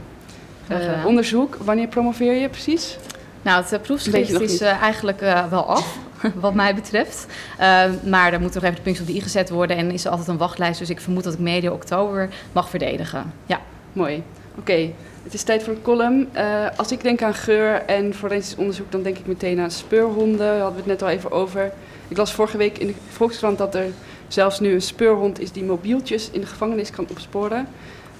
[0.70, 1.56] eh, onderzoek.
[1.64, 2.98] Wanneer promoveer je precies?
[3.42, 5.98] Nou, het eh, proefschrift is eigenlijk wel af,
[6.40, 7.26] wat mij betreft.
[7.58, 10.04] Eh, maar er moet nog even de puntjes op de i gezet worden en is
[10.04, 10.78] er altijd een wachtlijst.
[10.78, 13.32] Dus ik vermoed dat ik medio oktober mag verdedigen.
[13.46, 13.60] Ja.
[13.92, 14.22] Mooi.
[14.58, 14.90] Oké,
[15.22, 16.28] het is tijd voor een column.
[16.76, 20.38] Als ik denk aan geur en forensisch onderzoek, dan denk ik meteen aan speurhonden.
[20.38, 21.72] Daar hadden we het net al even over.
[22.08, 23.86] Ik las vorige week in de Volkskrant dat er
[24.32, 27.68] zelfs nu een speurhond is die mobieltjes in de gevangenis kan opsporen.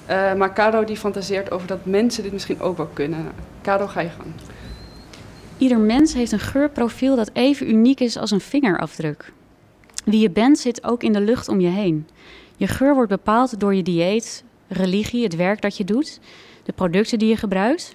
[0.07, 3.33] Eh, maar Caro die fantaseert over dat mensen dit misschien ook wel kunnen.
[3.63, 4.33] Caro, ga je gang.
[5.59, 9.33] Ieder mens heeft een geurprofiel dat even uniek is als een vingerafdruk.
[10.05, 12.07] Wie je bent zit ook in de lucht om je heen.
[12.57, 16.21] Je geur wordt bepaald door je dieet, religie, het werk dat je doet,
[16.65, 17.95] de producten die je gebruikt,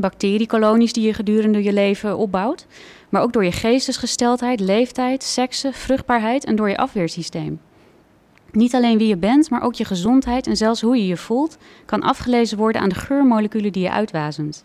[0.00, 2.66] bacteriekolonies die je gedurende je leven opbouwt,
[3.08, 7.60] maar ook door je geestesgesteldheid, leeftijd, seksen, vruchtbaarheid en door je afweersysteem.
[8.52, 11.56] Niet alleen wie je bent, maar ook je gezondheid en zelfs hoe je je voelt,
[11.84, 14.64] kan afgelezen worden aan de geurmoleculen die je uitwasemt.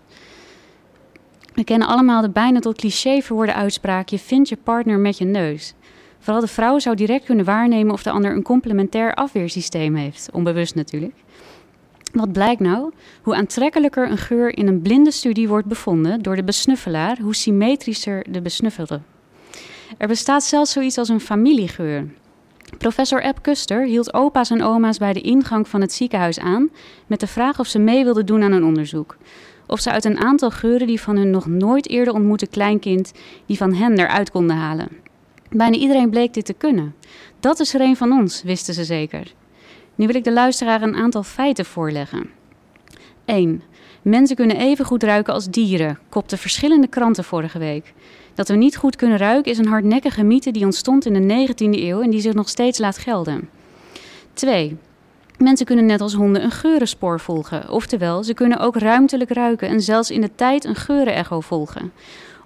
[1.54, 5.26] We kennen allemaal de bijna tot cliché verwoorde uitspraak: je vindt je partner met je
[5.26, 5.74] neus.
[6.20, 10.76] Vooral de vrouw zou direct kunnen waarnemen of de ander een complementair afweersysteem heeft, onbewust
[10.76, 11.16] natuurlijk.
[12.12, 12.92] Wat blijkt nou?
[13.22, 18.26] Hoe aantrekkelijker een geur in een blinde studie wordt bevonden door de besnuffelaar, hoe symmetrischer
[18.32, 19.00] de besnuffelde.
[19.98, 22.08] Er bestaat zelfs zoiets als een familiegeur.
[22.78, 26.70] Professor Eb Kuster hield opa's en oma's bij de ingang van het ziekenhuis aan
[27.08, 29.18] met de vraag of ze mee wilden doen aan een onderzoek
[29.70, 33.12] of ze uit een aantal geuren die van hun nog nooit eerder ontmoette kleinkind,
[33.46, 34.88] die van hen eruit konden halen.
[35.50, 36.96] Bijna iedereen bleek dit te kunnen.
[37.40, 39.34] Dat is er een van ons, wisten ze zeker.
[40.00, 42.30] Nu wil ik de luisteraar een aantal feiten voorleggen.
[43.26, 43.62] 1.
[44.02, 47.94] Mensen kunnen even goed ruiken als dieren, kopten verschillende kranten vorige week.
[48.34, 51.56] Dat we niet goed kunnen ruiken is een hardnekkige mythe die ontstond in de 19e
[51.58, 53.50] eeuw en die zich nog steeds laat gelden.
[54.34, 54.78] 2.
[55.38, 57.70] Mensen kunnen net als honden een geurenspoor volgen.
[57.70, 61.92] Oftewel, ze kunnen ook ruimtelijk ruiken en zelfs in de tijd een geurenecho volgen.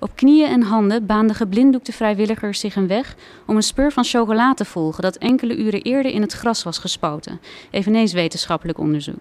[0.03, 4.53] Op knieën en handen baanden geblinddoekte vrijwilligers zich een weg om een speur van chocola
[4.53, 7.39] te volgen dat enkele uren eerder in het gras was gespoten.
[7.71, 9.19] Eveneens wetenschappelijk onderzoek.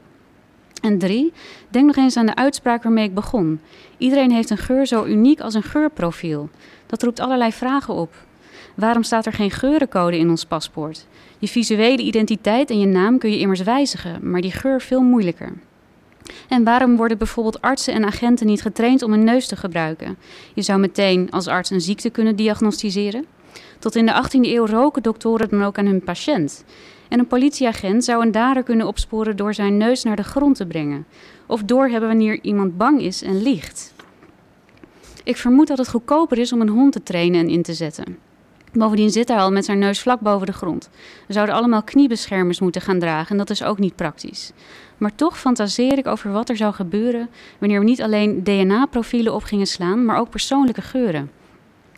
[0.80, 1.32] En drie,
[1.68, 3.60] denk nog eens aan de uitspraak waarmee ik begon.
[3.98, 6.48] Iedereen heeft een geur zo uniek als een geurprofiel.
[6.86, 8.14] Dat roept allerlei vragen op.
[8.74, 11.06] Waarom staat er geen geurencode in ons paspoort?
[11.38, 15.52] Je visuele identiteit en je naam kun je immers wijzigen, maar die geur veel moeilijker.
[16.48, 20.16] En waarom worden bijvoorbeeld artsen en agenten niet getraind om een neus te gebruiken?
[20.54, 23.26] Je zou meteen als arts een ziekte kunnen diagnosticeren.
[23.78, 26.64] Tot in de 18e eeuw roken doktoren dan ook aan hun patiënt.
[27.08, 30.66] En een politieagent zou een dader kunnen opsporen door zijn neus naar de grond te
[30.66, 31.06] brengen.
[31.46, 33.94] Of doorhebben wanneer iemand bang is en liegt.
[35.24, 38.18] Ik vermoed dat het goedkoper is om een hond te trainen en in te zetten.
[38.72, 40.90] Bovendien zit hij al met zijn neus vlak boven de grond.
[41.26, 44.52] We zouden allemaal kniebeschermers moeten gaan dragen en dat is ook niet praktisch.
[45.02, 49.42] Maar toch fantaseer ik over wat er zou gebeuren wanneer we niet alleen DNA-profielen op
[49.42, 51.30] gingen slaan, maar ook persoonlijke geuren.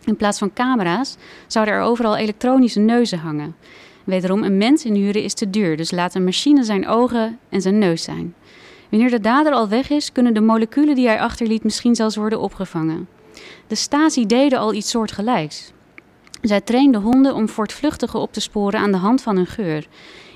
[0.04, 3.56] In plaats van camera's zouden er overal elektronische neuzen hangen.
[4.04, 7.78] Wederom, een mens inhuren is te duur, dus laat een machine zijn ogen en zijn
[7.78, 8.34] neus zijn.
[8.90, 12.40] Wanneer de dader al weg is, kunnen de moleculen die hij achterliet misschien zelfs worden
[12.40, 13.08] opgevangen.
[13.66, 15.72] De Stasi deden al iets soortgelijks.
[16.44, 19.86] Zij trainden honden om voortvluchtigen op te sporen aan de hand van hun geur.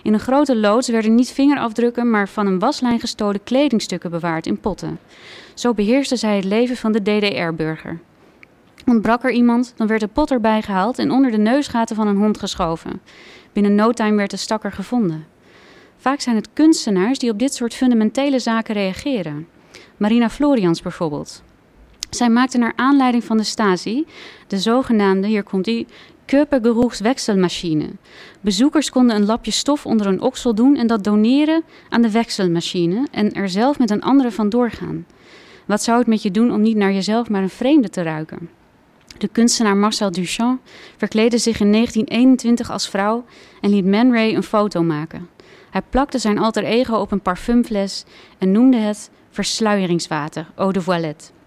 [0.02, 4.60] In een grote loods werden niet vingerafdrukken, maar van een waslijn gestolen kledingstukken bewaard in
[4.60, 4.98] potten.
[5.54, 8.00] Zo beheersten zij het leven van de DDR-burger.
[8.86, 12.16] Ontbrak er iemand, dan werd de pot erbij gehaald en onder de neusgaten van een
[12.16, 13.00] hond geschoven.
[13.52, 15.26] Binnen no time werd de stakker gevonden.
[15.96, 19.48] Vaak zijn het kunstenaars die op dit soort fundamentele zaken reageren.
[19.96, 21.42] Marina Florians bijvoorbeeld.
[22.10, 24.06] Zij maakte naar aanleiding van de Stasi
[24.46, 25.86] de zogenaamde, hier komt die,
[26.28, 27.90] Körpergeruchswechselmachine.
[28.40, 33.06] Bezoekers konden een lapje stof onder een oksel doen en dat doneren aan de wechselmachine
[33.10, 35.06] en er zelf met een andere van doorgaan.
[35.66, 38.50] Wat zou het met je doen om niet naar jezelf, maar een vreemde te ruiken?
[39.18, 40.60] De kunstenaar Marcel Duchamp
[40.96, 43.24] verkleedde zich in 1921 als vrouw
[43.60, 45.28] en liet Man Ray een foto maken.
[45.70, 48.04] Hij plakte zijn alter ego op een parfumfles
[48.38, 51.37] en noemde het versluieringswater, eau de voilette.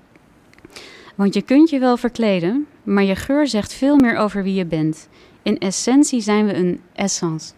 [1.16, 4.66] Want je kunt je wel verkleden, maar je geur zegt veel meer over wie je
[4.66, 5.08] bent.
[5.42, 7.54] In essentie zijn we een essence.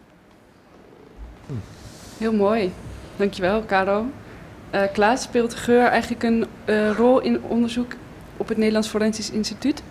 [2.17, 2.71] Heel mooi.
[3.15, 4.05] Dankjewel, Caro.
[4.75, 7.91] Uh, Klaas, speelt geur eigenlijk een uh, rol in onderzoek
[8.37, 9.83] op het Nederlands Forensisch Instituut?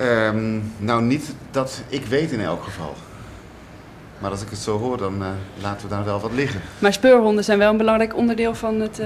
[0.00, 2.94] Um, nou, niet dat ik weet in elk geval.
[4.18, 5.28] Maar als ik het zo hoor, dan uh,
[5.60, 6.60] laten we daar wel wat liggen.
[6.78, 9.00] Maar speurhonden zijn wel een belangrijk onderdeel van het.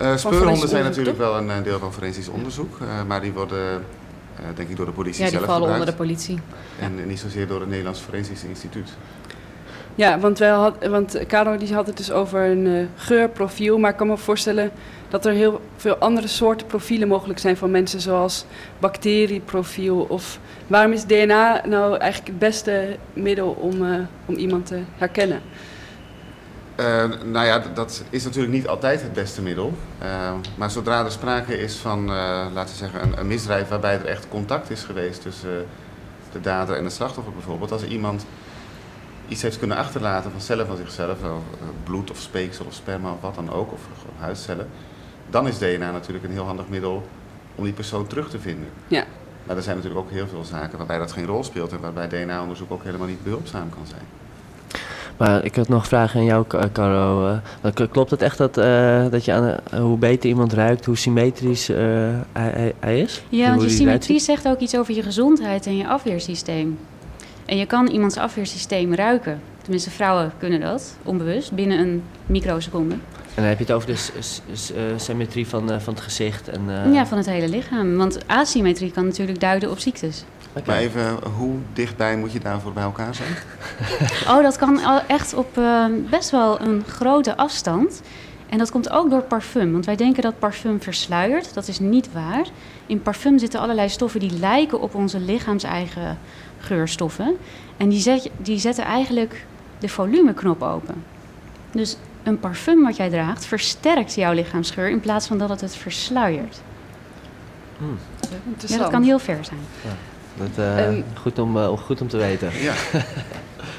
[0.00, 3.84] Uh, speurhonden zijn natuurlijk wel een, deel van forensisch onderzoek, uh, maar die worden
[4.54, 5.98] denk ik door de politie zelf zelf Ja, die vallen gebruikt.
[5.98, 6.38] onder de politie.
[6.80, 8.90] En niet zozeer door het Nederlands Forensisch Instituut.
[9.94, 13.78] Ja, want, wij had, want Caro die had het dus over een geurprofiel.
[13.78, 14.70] Maar ik kan me voorstellen
[15.08, 18.44] dat er heel veel andere soorten profielen mogelijk zijn van mensen, zoals
[18.78, 20.06] bacterieprofiel.
[20.08, 25.40] Of waarom is DNA nou eigenlijk het beste middel om, om iemand te herkennen?
[26.80, 29.72] Uh, nou ja, dat is natuurlijk niet altijd het beste middel.
[30.56, 32.04] maar zodra er sprake is van,
[32.52, 35.66] laten we zeggen, een, een, misdrijf waarbij er echt contact is geweest tussen
[36.32, 37.72] de dader en het slachtoffer bijvoorbeeld.
[37.72, 38.26] Als er iemand
[39.28, 41.18] iets heeft kunnen achterlaten van cellen van zichzelf,
[41.84, 43.80] bloed of speeksel of sperma of wat dan ook, of
[44.18, 44.68] huidcellen,
[45.30, 47.08] dan is DNA natuurlijk een heel handig middel
[47.54, 48.68] om die persoon terug te vinden.
[48.88, 49.04] Ja.
[49.44, 52.08] Maar er zijn natuurlijk ook heel veel zaken waarbij dat geen rol speelt en waarbij
[52.08, 54.23] DNA-onderzoek ook helemaal niet behulpzaam kan zijn.
[55.16, 57.38] Maar ik had nog vragen aan jou, Caro.
[57.64, 61.66] Uh, klopt het echt dat, uh, dat je aan, hoe beter iemand ruikt, hoe symmetrisch
[61.66, 63.22] hij, hij, hij, is?
[63.28, 66.78] Ja, want je symmetrie zegt ook iets over je gezondheid en je afweersysteem.
[67.46, 69.40] En je kan iemands afweersysteem ruiken.
[69.62, 72.94] Tenminste, vrouwen kunnen dat, onbewust, binnen een microseconde.
[72.94, 73.96] En dan heb je het over de
[74.96, 76.48] symmetrie van, van het gezicht?
[76.48, 76.94] En, uh...
[76.94, 77.96] Ja, van het hele lichaam.
[77.96, 80.24] Want asymmetrie kan natuurlijk duiden op ziektes.
[80.56, 80.64] Okay.
[80.66, 83.34] Maar even, hoe dichtbij moet je daarvoor bij elkaar zijn?
[84.36, 88.02] oh, dat kan echt op uh, best wel een grote afstand.
[88.48, 89.72] En dat komt ook door parfum.
[89.72, 91.54] Want wij denken dat parfum versluiert.
[91.54, 92.46] Dat is niet waar.
[92.86, 96.18] In parfum zitten allerlei stoffen die lijken op onze lichaams-eigen
[96.58, 97.36] geurstoffen.
[97.76, 99.46] En die, zet, die zetten eigenlijk
[99.78, 101.04] de volumeknop open.
[101.70, 105.76] Dus een parfum wat jij draagt versterkt jouw lichaamsgeur in plaats van dat het het
[105.76, 106.60] versluiert.
[107.78, 107.98] Hmm.
[108.66, 109.60] Ja, dat kan heel ver zijn.
[109.84, 109.90] Ja,
[110.36, 112.50] dat, uh, um, goed, om, uh, goed om te weten.
[112.60, 112.72] Ja.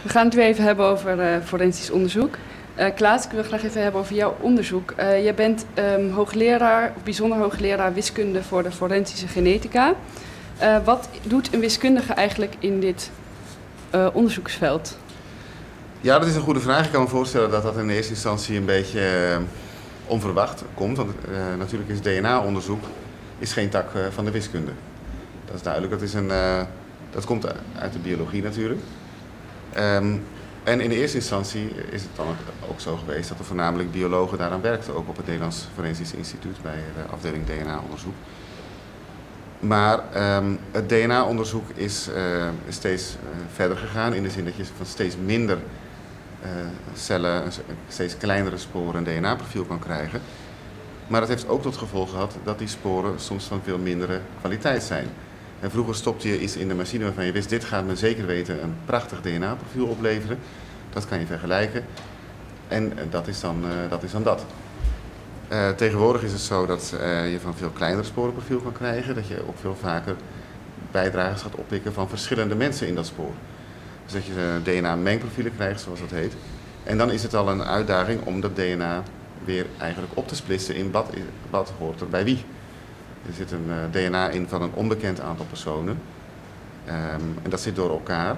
[0.03, 2.37] We gaan het weer even hebben over uh, forensisch onderzoek.
[2.79, 4.93] Uh, Klaas, ik wil graag even hebben over jouw onderzoek.
[4.99, 9.93] Uh, jij bent um, hoogleraar, of bijzonder hoogleraar wiskunde voor de forensische genetica.
[10.61, 13.11] Uh, wat doet een wiskundige eigenlijk in dit
[14.13, 14.97] onderzoeksveld?
[16.01, 16.85] Ja, dat is een goede vraag.
[16.85, 19.37] Ik kan me voorstellen dat dat in eerste instantie een beetje
[20.05, 20.97] onverwacht komt.
[20.97, 21.11] Want
[21.57, 22.83] natuurlijk is DNA-onderzoek
[23.39, 24.71] is geen tak van de wiskunde.
[25.55, 26.01] Dat is duidelijk.
[26.01, 26.31] Dat, is een,
[27.11, 27.45] dat komt
[27.79, 28.81] uit de biologie natuurlijk.
[29.77, 30.23] Um,
[30.63, 32.27] en in de eerste instantie is het dan
[32.69, 36.61] ook zo geweest dat er voornamelijk biologen daaraan werkten, ook op het Nederlands Forensisch Instituut
[36.61, 38.13] bij de afdeling DNA-onderzoek.
[39.59, 39.99] Maar
[40.37, 44.85] um, het DNA-onderzoek is uh, steeds uh, verder gegaan in de zin dat je van
[44.85, 45.57] steeds minder
[46.93, 47.51] cellen,
[47.87, 50.21] steeds kleinere sporen een DNA-profiel kan krijgen.
[51.07, 54.83] Maar dat heeft ook tot gevolg gehad dat die sporen soms van veel mindere kwaliteit
[54.83, 55.07] zijn.
[55.59, 58.25] En vroeger stopte je iets in de machine waarvan je wist, dit gaat me zeker
[58.25, 60.39] weten een prachtig DNA-profiel opleveren.
[60.89, 61.85] Dat kan je vergelijken.
[62.67, 64.03] En dat is dan dat.
[64.03, 64.45] Is dan dat.
[65.75, 69.15] Tegenwoordig is het zo dat uh, je van veel kleiner sporenprofiel kan krijgen.
[69.15, 70.15] Dat je ook veel vaker
[70.91, 73.33] bijdragers gaat oppikken van verschillende mensen in dat spoor.
[74.03, 76.33] Dus dat je DNA-mengprofielen krijgt, zoals dat heet.
[76.83, 79.03] En dan is het al een uitdaging om dat DNA
[79.45, 81.09] weer eigenlijk op te splitsen in wat,
[81.49, 82.43] wat hoort er bij wie.
[83.27, 85.99] Er zit een uh, DNA in van een onbekend aantal personen.
[86.87, 88.35] Um, en dat zit door elkaar.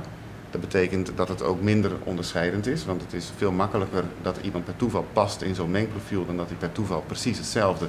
[0.51, 4.65] Dat betekent dat het ook minder onderscheidend is, want het is veel makkelijker dat iemand
[4.65, 7.87] per toeval past in zo'n mengprofiel dan dat hij per toeval precies hetzelfde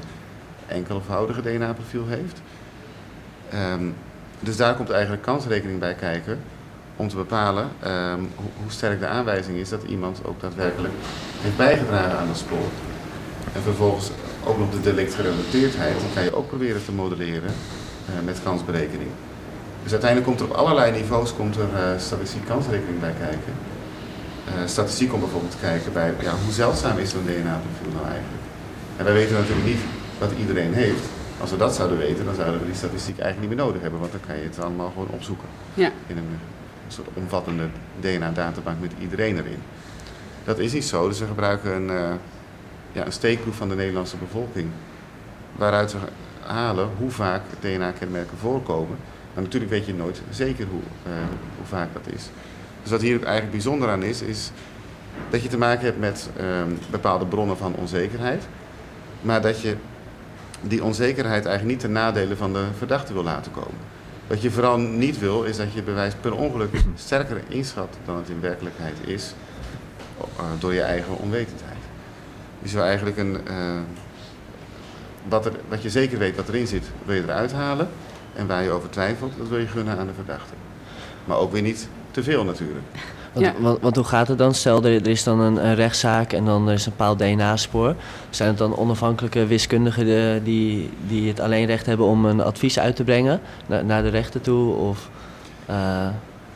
[0.66, 2.40] enkelvoudige DNA-profiel heeft.
[3.54, 3.94] Um,
[4.40, 6.38] dus daar komt eigenlijk kansrekening bij kijken
[6.96, 10.94] om te bepalen hoe, hoe, sterk de aanwijzing is dat iemand ook daadwerkelijk
[11.40, 12.68] heeft bijgedragen aan het spoor.
[13.54, 14.10] En vervolgens
[14.44, 19.10] ook nog de delictgerelateerdheid, die kan je ook proberen te modelleren uh, met kansberekening.
[19.82, 23.52] Dus uiteindelijk komt er op allerlei niveaus komt er uh, statistiek kansrekening bij kijken.
[24.48, 28.42] Uh, statistiek komt bijvoorbeeld kijken bij ja, hoe zeldzaam is zo'n DNA-profiel nou eigenlijk.
[28.96, 29.80] En wij weten natuurlijk niet
[30.18, 31.04] wat iedereen heeft.
[31.40, 34.00] Als we dat zouden weten, dan zouden we die statistiek eigenlijk niet meer nodig hebben,
[34.00, 35.48] want dan kan je het allemaal gewoon opzoeken.
[35.74, 35.90] Ja.
[36.06, 36.38] In een,
[36.86, 37.68] een soort omvattende
[38.00, 39.62] DNA-databank met iedereen erin.
[40.44, 42.12] Dat is niet zo, dus we gebruiken een, uh,
[43.04, 44.68] een steekproef van de Nederlandse bevolking.
[45.56, 45.98] Waaruit we
[46.40, 48.96] halen hoe vaak DNA-kenmerken voorkomen.
[49.34, 51.12] Maar natuurlijk weet je nooit zeker hoe, uh,
[51.56, 52.30] hoe vaak dat is.
[52.82, 54.50] Dus wat hier ook eigenlijk bijzonder aan is, is
[55.30, 58.44] dat je te maken hebt met um, bepaalde bronnen van onzekerheid.
[59.20, 59.76] Maar dat je
[60.60, 63.80] die onzekerheid eigenlijk niet ten nadele van de verdachte wil laten komen.
[64.26, 68.28] Wat je vooral niet wil, is dat je bewijs per ongeluk sterker inschat dan het
[68.28, 69.34] in werkelijkheid is,
[70.20, 71.77] uh, door je eigen onwetendheid.
[72.62, 73.54] Je zou eigenlijk een, uh,
[75.28, 77.88] wat, er, wat je zeker weet wat erin zit, wil je eruit halen.
[78.34, 80.52] En waar je over twijfelt, dat wil je gunnen aan de verdachte.
[81.24, 82.84] Maar ook weer niet te veel natuurlijk.
[83.32, 83.52] Want, Ja.
[83.58, 84.54] want, want hoe gaat het dan?
[84.54, 87.94] Stel, er, er is dan een, een rechtszaak en dan er is een bepaald DNA-spoor.
[88.30, 92.78] Zijn het dan onafhankelijke wiskundigen de- die, die het alleen recht hebben om een advies
[92.78, 94.74] uit te brengen na- naar de rechter toe?
[94.74, 95.08] Of,
[95.66, 96.06] eh,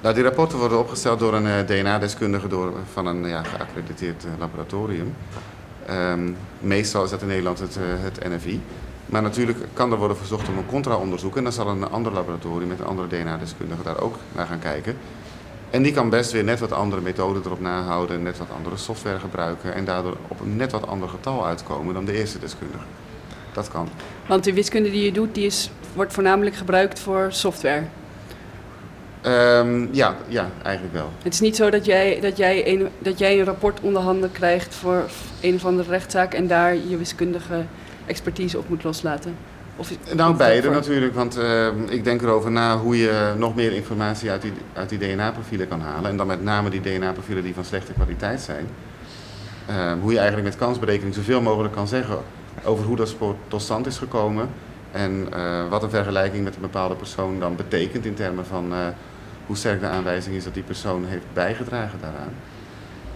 [0.00, 4.30] Nou, die rapporten worden opgesteld door een eh, DNA-deskundige door, van een ja, geaccrediteerd eh,
[4.38, 5.14] laboratorium.
[5.87, 6.30] Ehm,
[6.61, 8.61] meestal is dat in Nederland het, eh, het NFI.
[9.07, 11.37] Maar natuurlijk kan er worden verzocht om een contra-onderzoek.
[11.37, 14.97] En dan zal een ander laboratorium met een andere DNA-deskundige daar ook naar gaan kijken.
[15.70, 19.18] En die kan best weer net wat andere methoden erop nahouden, net wat andere software
[19.18, 19.74] gebruiken.
[19.74, 22.85] En daardoor op een net wat ander getal uitkomen dan de eerste deskundige.
[23.53, 23.89] Dat kan.
[24.26, 27.85] Want de wiskunde die je doet, die is, wordt voornamelijk gebruikt voor software.
[29.23, 31.11] Ehm, ja, ja, eigenlijk wel.
[31.23, 34.33] Het is niet zo dat jij, dat, jij een, dat jij een rapport onder handen
[34.33, 35.03] krijgt voor
[35.41, 37.64] een of andere rechtszaak en daar je wiskundige
[38.07, 39.35] expertise op moet loslaten.
[39.77, 43.73] Of, is- Nou, beide natuurlijk, want eh, ik denk erover na hoe je nog meer
[43.73, 46.11] informatie uit die, uit die DNA-profielen kan halen.
[46.11, 48.66] En dan met name die DNA-profielen die van slechte kwaliteit zijn.
[49.66, 52.18] Eh, hoe je eigenlijk met kansberekening zoveel mogelijk kan zeggen
[52.64, 54.49] over hoe dat spoor tot stand is gekomen.
[54.93, 58.79] En eh, wat een vergelijking met een bepaalde persoon dan betekent in termen van eh,
[59.47, 62.32] hoe sterk de aanwijzing is dat die persoon heeft bijgedragen daaraan.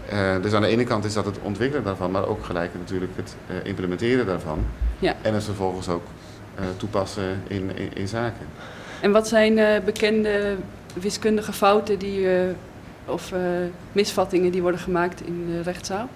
[0.09, 3.13] Eh, dus aan de ene kant is dat het ontwikkelen daarvan, maar ook gelijk natuurlijk
[3.17, 4.67] het eh, implementeren daarvan.
[4.99, 5.15] Ja.
[5.23, 6.05] En het vervolgens ook
[6.55, 8.47] eh, toepassen in, in, in zaken.
[9.01, 10.57] En wat zijn bekende
[11.01, 12.29] wiskundige fouten die,
[13.05, 13.33] of
[13.93, 16.09] misvattingen die worden gemaakt in de rechtszaal?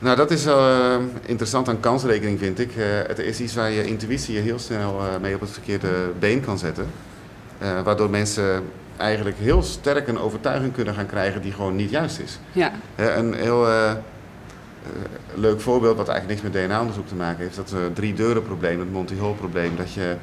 [0.00, 2.70] Nou, dat is wel eh, interessant aan kansrekening, vind ik.
[3.06, 6.58] Het is iets waar je intuïtie je heel snel mee op het verkeerde been kan
[6.58, 6.86] zetten.
[7.60, 8.64] Eh, waardoor mensen
[8.96, 12.38] eigenlijk heel sterk een overtuiging kunnen gaan krijgen die gewoon niet juist is.
[12.52, 13.96] Ja, een heel eh, eh,
[15.34, 18.92] leuk voorbeeld, wat eigenlijk niks met DNA-onderzoek te maken heeft, dat drie deuren probleem, het
[18.92, 19.76] Monty Hall probleem.
[19.76, 20.16] Dat je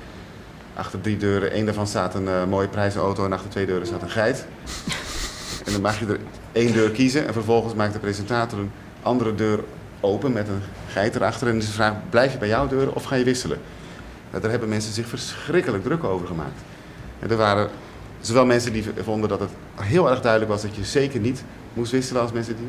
[0.73, 4.09] achter drie deuren, één daarvan staat een mooie prijzenauto en achter twee deuren staat een
[4.09, 4.45] geit.
[5.65, 6.19] en dan mag je er
[6.51, 8.71] één deur kiezen en vervolgens maakt de presentator een
[9.01, 9.59] andere deur
[9.99, 11.47] open met een geit erachter.
[11.47, 13.57] En ze vraagt, blijf je bij jouw deur of ga je wisselen?
[14.29, 16.61] Nou, daar hebben mensen zich verschrikkelijk druk over gemaakt.
[17.19, 17.69] En er waren
[18.21, 21.43] zowel mensen die vonden dat het heel erg duidelijk was dat je zeker niet
[21.73, 22.67] moest wisselen als mensen die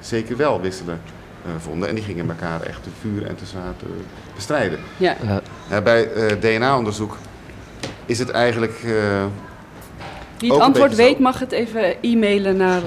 [0.00, 1.00] zeker wel wisselen
[1.46, 1.88] uh, vonden.
[1.88, 3.86] En die gingen elkaar echt te vuur en te zwaar te
[4.34, 4.78] bestrijden.
[4.96, 5.16] ja.
[5.26, 5.40] Ja.
[5.72, 7.16] Uh, bij uh, DNA-onderzoek
[8.06, 8.74] is het eigenlijk...
[10.38, 10.96] Wie het antwoord zo.
[10.96, 12.82] weet mag het even e-mailen naar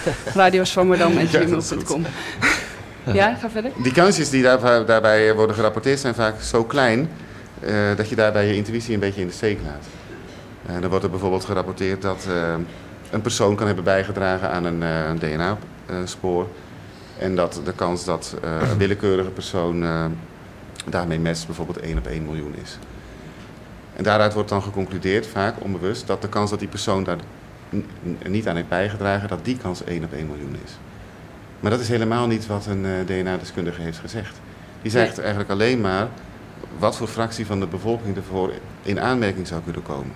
[0.34, 2.04] radioswammerdam.gmail.com.
[3.12, 3.70] Ja, ga verder.
[3.82, 7.10] Die kansjes die daar, daarbij worden gerapporteerd zijn vaak zo klein...
[7.96, 9.86] dat je daarbij je intuïtie een beetje in de steek laat.
[10.74, 12.54] En dan wordt er bijvoorbeeld gerapporteerd dat uh,
[13.10, 16.46] een persoon kan hebben bijgedragen aan een, een DNA-spoor.
[17.18, 18.36] En dat de kans dat
[18.70, 19.84] een willekeurige persoon
[20.86, 22.78] daarmee matcht bijvoorbeeld 1 op 1 miljoen is.
[23.96, 27.18] En daaruit wordt dan geconcludeerd, vaak onbewust, dat de kans dat die persoon daar
[28.26, 30.72] niet aan heeft bijgedragen, dat die kans 1 op 1 miljoen is.
[31.60, 34.40] Maar dat is helemaal niet wat een DNA-deskundige heeft gezegd.
[34.82, 36.08] Die zegt eigenlijk alleen maar
[36.78, 38.52] wat voor fractie van de bevolking ervoor
[38.82, 40.12] in aanmerking zou kunnen komen.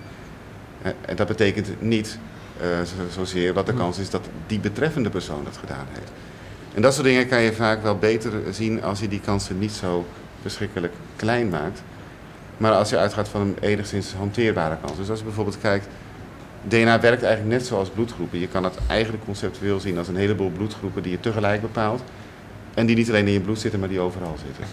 [1.00, 2.18] En dat betekent niet
[2.60, 6.10] zo, zozeer wat de kans is dat die betreffende persoon dat gedaan heeft.
[6.74, 9.72] En dat soort dingen kan je vaak wel beter zien als je die kansen niet
[9.72, 10.06] zo
[10.40, 11.82] verschrikkelijk klein maakt.
[12.56, 14.96] Maar als je uitgaat van een enigszins hanteerbare kans.
[14.96, 15.86] Dus als je bijvoorbeeld kijkt,
[16.62, 18.38] DNA werkt eigenlijk net zoals bloedgroepen.
[18.38, 22.02] Je kan het eigenlijk conceptueel zien als een heleboel bloedgroepen die je tegelijk bepaalt.
[22.74, 24.64] En die niet alleen in je bloed zitten, maar die overal zitten.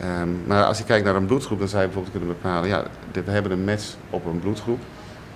[0.00, 2.84] Um, maar als je kijkt naar een bloedgroep, dan zou je bijvoorbeeld kunnen bepalen, ja,
[3.24, 4.80] we hebben een match op een bloedgroep.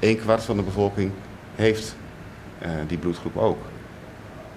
[0.01, 1.11] Een kwart van de bevolking
[1.55, 1.97] heeft
[2.63, 3.59] uh, die bloedgroep ook.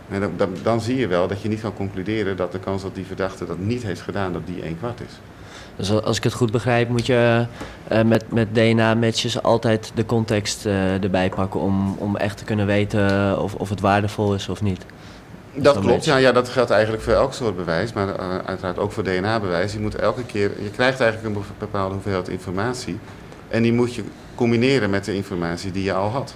[0.09, 2.81] En dan, dan, dan, zie je wel dat je niet kan concluderen dat de kans
[2.81, 5.19] dat die verdachte dat niet heeft gedaan, dat die een kwart is.
[5.75, 7.45] Dus als ik het goed begrijp, moet je
[7.91, 12.65] uh, met, met DNA-matches altijd de context uh, erbij pakken om, om echt te kunnen
[12.65, 14.85] weten of, of het waardevol is of niet.
[15.53, 18.91] Dat klopt, ja, ja, dat geldt eigenlijk voor elk soort bewijs, maar uh, uiteraard ook
[18.91, 19.73] voor DNA-bewijs.
[19.73, 22.99] Je moet elke keer, je krijgt eigenlijk een bepaalde hoeveelheid informatie
[23.47, 24.03] en die moet je
[24.35, 26.35] combineren met de informatie die je al had.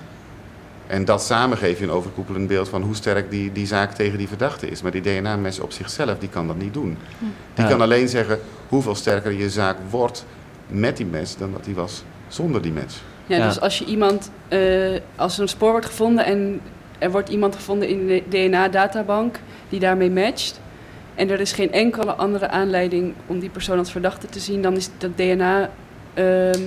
[0.88, 4.18] En dat samen geef je een overkoepelend beeld van hoe sterk die, die zaak tegen
[4.18, 4.82] die verdachte is.
[4.82, 6.98] Maar die DNA-match op zichzelf, die kan dat niet doen.
[7.54, 7.70] Die Ja.
[7.70, 10.26] kan alleen zeggen hoeveel sterker je zaak wordt
[10.68, 12.96] met die match dan dat die was zonder die match.
[13.28, 13.48] Ja, Ja.
[13.48, 16.62] dus als je iemand, eh, als er een spoor wordt gevonden en
[17.04, 19.40] er wordt iemand gevonden in de DNA-databank
[19.70, 20.62] die daarmee matcht,
[21.16, 24.76] en er is geen enkele andere aanleiding om die persoon als verdachte te zien, dan
[24.76, 25.70] is dat DNA,
[26.14, 26.60] ehm,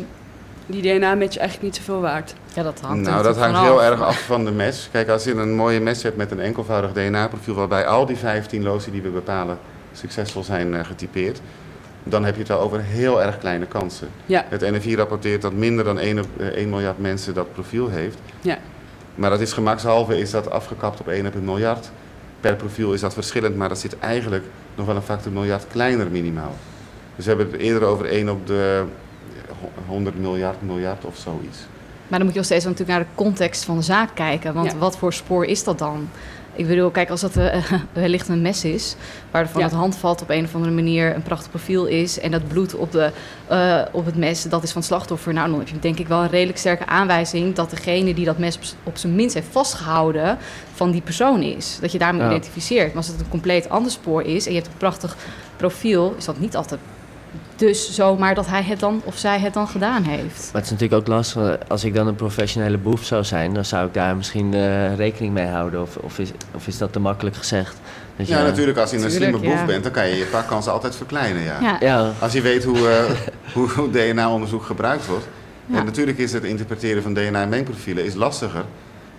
[0.66, 2.34] die DNA-match eigenlijk niet zoveel waard.
[2.54, 4.88] Ja, dat hangt Nou, dat hangt heel erg af van de match.
[4.90, 8.62] Kijk, als je een mooie match hebt met een enkelvoudig DNA-profiel, waarbij al die 15
[8.62, 9.58] lozen die we bepalen
[9.92, 11.40] succesvol zijn uh, getypeerd,
[12.04, 14.08] dan heb je het wel over heel erg kleine kansen.
[14.26, 14.44] Ja.
[14.48, 18.18] Het NFI rapporteert dat minder dan 1 op 1 eh, miljard mensen dat profiel heeft.
[18.40, 18.58] Ja.
[19.16, 21.90] Maar dat is gemakshalve is dat afgekapt op 1 op een miljard.
[22.40, 24.44] Per profiel is dat verschillend, maar dat zit eigenlijk
[24.74, 26.54] nog wel een factor miljard kleiner minimaal.
[27.16, 28.84] Dus we hebben het eerder over 1 op de
[29.86, 31.58] 100 miljard, miljard of zoiets.
[32.08, 34.54] Maar dan moet je nog steeds natuurlijk naar de context van de zaak kijken.
[34.54, 34.78] Want Ja.
[34.78, 36.08] wat voor spoor is dat dan?
[36.56, 38.96] Ik bedoel, kijk, als dat eh, wellicht een mes is,
[39.30, 39.66] waarvan Ja.
[39.66, 42.92] het handvat op een of andere manier een prachtig profiel is en dat bloed op,
[42.92, 43.10] de,
[43.46, 45.32] eh, op het mes, dat is van het slachtoffer.
[45.32, 48.38] Nou, dan heb je denk ik wel een redelijk sterke aanwijzing dat degene die dat
[48.38, 50.38] mes op zijn minst heeft vastgehouden
[50.74, 51.78] van die persoon is.
[51.80, 52.28] Dat je daarmee Ja.
[52.28, 52.86] identificeert.
[52.88, 55.16] Maar als het een compleet ander spoor is en je hebt een prachtig
[55.56, 56.80] profiel, is dat niet altijd
[57.56, 60.44] dus zomaar dat hij het dan of zij het dan gedaan heeft.
[60.52, 61.58] Maar het is natuurlijk ook lastig.
[61.68, 65.32] Als ik dan een professionele boef zou zijn, dan zou ik daar misschien eh, rekening
[65.34, 65.82] mee houden.
[65.82, 67.76] Of, of, is, of is dat te makkelijk gezegd?
[68.16, 69.64] Dat Ja, je- natuurlijk, als je een slimme boef ja.
[69.64, 71.42] bent, dan kan je je pakkans altijd verkleinen.
[71.42, 71.58] Ja.
[71.60, 71.76] Ja.
[71.80, 73.04] Ja, Als je weet hoe, eh,
[73.54, 75.26] hoe, hoe DNA-onderzoek gebruikt wordt.
[75.66, 75.78] Ja.
[75.78, 78.64] En natuurlijk is het interpreteren van DNA in mengprofielen is lastiger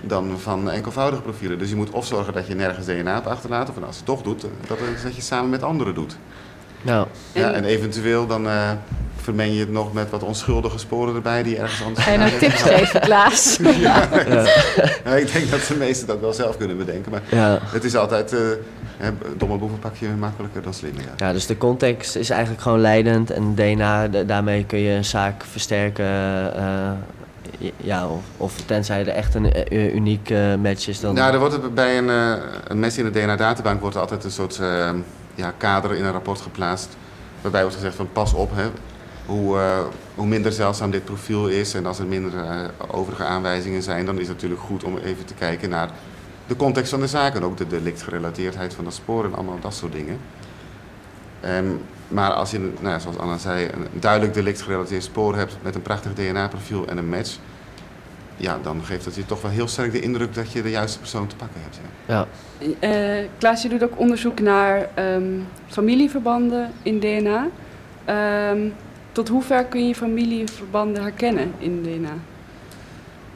[0.02, 1.60] dan van enkelvoudige profielen.
[1.60, 4.06] Dus je moet of zorgen dat je nergens DNA hebt achterlaten, of als je het
[4.06, 6.18] toch doet, dat, dat je het samen met anderen doet.
[6.82, 8.72] Nou, Ja, En- en eventueel dan eh,
[9.22, 12.30] vermeng je het nog met wat onschuldige sporen erbij die ergens anders Ga je nou
[12.32, 13.58] vandaan tips geven, Klaas?
[13.88, 14.08] ja.
[15.06, 17.12] Ja, ik denk dat de meesten dat wel zelf kunnen bedenken.
[17.12, 17.60] Maar ja.
[17.62, 18.40] het is altijd, eh,
[18.98, 21.00] hè, domme boeven pak je makkelijker dan slimme.
[21.02, 21.28] Ja.
[21.28, 23.32] ja, dus de context is eigenlijk gewoon leidend.
[23.32, 26.06] En DNA, da- daarmee kun je een zaak versterken.
[26.56, 26.92] eh,
[27.78, 31.00] ja, of, of tenzij er echt een eh, uniek eh, match is.
[31.00, 32.08] Dan, Nou, er wordt bij een,
[32.68, 34.60] een mes in de DNA-databank wordt er altijd een soort
[35.38, 36.98] ja, kader in een rapport geplaatst.
[37.42, 38.70] Waarbij wordt gezegd van pas op, hè,
[39.26, 39.80] hoe, eh,
[40.16, 41.74] hoe minder zeldzaam dit profiel is.
[41.74, 45.26] En als er minder eh, overige aanwijzingen zijn, dan is het natuurlijk goed om even
[45.26, 45.90] te kijken naar
[46.48, 47.36] de context van de zaak.
[47.36, 50.20] En ook de delictgerelateerdheid van dat spoor en allemaal dat soort dingen.
[51.42, 51.66] Ehm,
[52.08, 56.14] maar als je, nou zoals Anna zei, een duidelijk delictgerelateerd spoor hebt met een prachtig
[56.14, 57.38] DNA-profiel en een match.
[58.38, 61.00] Ja, dan geeft het je toch wel heel sterk de indruk dat je de juiste
[61.00, 61.80] persoon te pakken hebt.
[62.06, 62.16] Ja.
[62.16, 62.28] ja.
[62.80, 67.48] Eh Klaas, je doet ook onderzoek naar ehm, familieverbanden in DNA.
[68.06, 68.70] Ehm,
[69.12, 72.14] tot hoever kun je familieverbanden herkennen in DNA?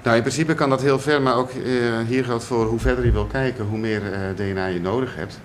[0.03, 3.05] Nou, in principe kan dat heel ver, maar ook eh, hier geldt voor hoe verder
[3.05, 5.39] je wil kijken, hoe meer eh, DNA je nodig hebt.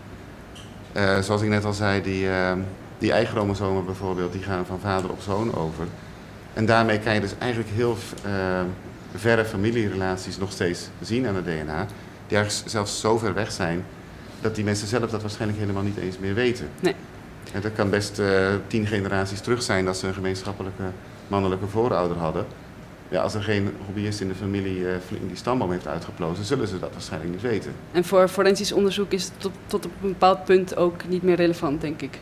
[0.93, 2.53] Eh, zoals ik net al zei, die, eh,
[2.99, 5.87] die eichromosomen bijvoorbeeld, die gaan van vader op zoon over.
[6.55, 7.97] En daarmee kan je dus eigenlijk heel
[9.19, 11.87] verre familierelaties nog steeds zien aan het DNA.
[12.27, 13.85] Die eigenlijk zelfs zo ver weg zijn,
[14.41, 16.69] dat die mensen zelf dat waarschijnlijk helemaal niet eens meer weten.
[16.81, 16.95] Nee.
[17.53, 20.83] En dat kan best eh, tien generaties terug zijn dat ze een gemeenschappelijke
[21.29, 22.47] mannelijke voorouder hadden.
[23.09, 26.69] Ja, als er geen hobbyist in de familie eh, flink die stamboom heeft uitgeplozen, zullen
[26.69, 27.73] ze dat waarschijnlijk niet weten.
[27.93, 31.37] En voor forensisch onderzoek is het tot, tot op een bepaald punt ook niet meer
[31.37, 32.19] relevant, denk ik.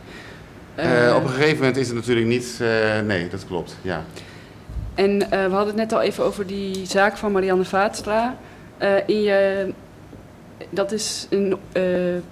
[0.75, 2.59] Eh, op een gegeven moment is het natuurlijk niet.
[3.05, 3.75] nee, dat klopt.
[3.81, 4.05] Ja.
[4.95, 8.35] En eh, we hadden het net al even over die zaak van Marianne Vaatstra.
[8.77, 9.69] Eh, in je,
[10.69, 11.83] dat is een eh,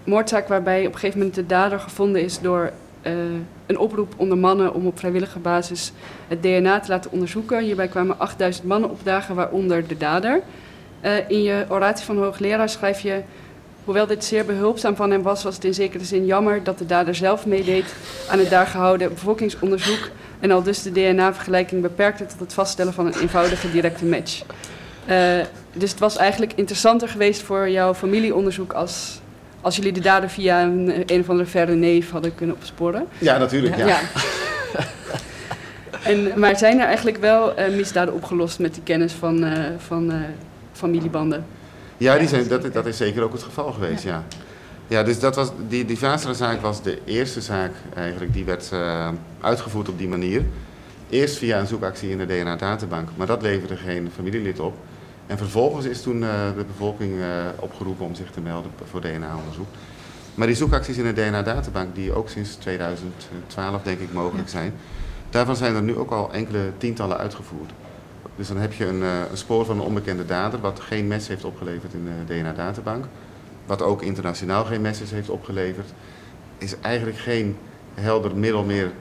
[0.04, 2.72] moordzaak waarbij op een gegeven moment de dader gevonden is door
[3.66, 5.92] een oproep onder mannen om op vrijwillige basis
[6.28, 7.64] het DNA te laten onderzoeken.
[7.64, 10.42] Hierbij kwamen 8000 mannen opdagen, waaronder de dader.
[11.28, 13.22] In je oratie van hoogleraar schrijf je...
[13.84, 16.86] Hoewel dit zeer behulpzaam van hem was, was het in zekere zin jammer dat de
[16.86, 17.96] dader zelf meedeed
[18.30, 20.10] aan het daar gehouden bevolkingsonderzoek
[20.44, 24.44] en al dus de DNA-vergelijking beperkte tot het vaststellen van een eenvoudige directe match.
[25.06, 25.18] Eh,
[25.74, 29.20] dus het was eigenlijk interessanter geweest voor jouw familieonderzoek als,
[29.62, 33.08] als jullie de dader via een, een of andere verre neef hadden kunnen opsporen.
[33.18, 33.78] ja, natuurlijk.
[33.78, 34.00] Ja.
[36.04, 40.14] En, maar zijn er eigenlijk wel eh, misdaden opgelost met die kennis van, eh, van
[40.72, 41.46] familiebanden?
[41.98, 44.24] Ja, die zijn, dat, dat is zeker ook het geval geweest, ja.
[44.88, 48.72] Ja, dus dat was, die, die Vastra-zaak was de eerste zaak eigenlijk die werd
[49.44, 50.44] uitgevoerd op die manier.
[51.10, 54.74] Eerst via een zoekactie in de DNA-databank, maar dat leverde geen familielid op.
[55.28, 57.28] En vervolgens is toen eh, de bevolking eh,
[57.60, 59.68] opgeroepen om zich te melden voor DNA-onderzoek.
[60.36, 64.74] Maar die zoekacties in de DNA-databank, die ook sinds 2012 denk ik mogelijk zijn,
[65.30, 67.72] daarvan zijn er nu ook al enkele tientallen uitgevoerd.
[68.36, 71.28] Dus dan heb je een, eh, een spoor van een onbekende dader, wat geen mes
[71.28, 73.06] heeft opgeleverd in de DNA-databank.
[73.66, 75.94] Wat ook internationaal geen messes heeft opgeleverd.
[76.58, 77.58] Is eigenlijk geen
[77.94, 78.92] helder middel meer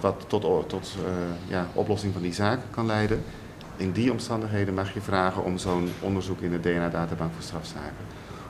[0.00, 1.12] wat tot, tot eh,
[1.50, 3.22] ja, oplossing van die zaak kan leiden.
[3.76, 8.04] In die omstandigheden mag je vragen om zo'n onderzoek in de DNA-databank voor strafzaken.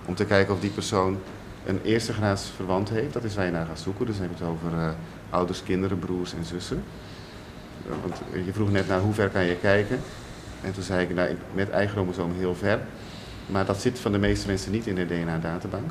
[0.05, 1.19] Om te kijken of die persoon
[1.67, 3.13] een eerste graads verwant heeft.
[3.13, 4.07] Dat is waar je naar gaat zoeken.
[4.07, 4.89] Dus dan heb je het over uh,
[5.31, 6.83] ouders, kinderen, broers en zussen.
[7.87, 10.01] Uh, want je vroeg net naar hoe ver kan je kijken.
[10.63, 12.81] En toen zei ik, nou, met eigen chromosoom heel ver.
[13.47, 15.91] Maar dat zit van de meeste mensen niet in de DNA-databank.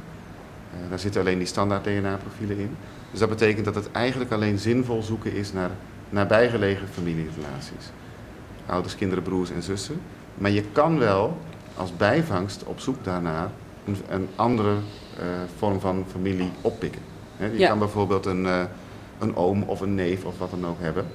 [0.83, 2.75] Uh, daar zitten alleen die standaard DNA-profielen in.
[3.11, 5.69] Dus dat betekent dat het eigenlijk alleen zinvol zoeken is naar
[6.09, 7.91] nabijgelegen familierelaties.
[8.65, 10.01] Ouders, kinderen, broers en zussen.
[10.37, 11.37] Maar je kan wel
[11.75, 13.49] als bijvangst op zoek daarnaar
[13.85, 15.25] een, een andere uh,
[15.57, 17.01] vorm van familie oppikken.
[17.37, 17.67] He, je ja.
[17.67, 18.63] kan bijvoorbeeld een, uh,
[19.19, 21.05] een oom of een neef of wat dan ook hebben,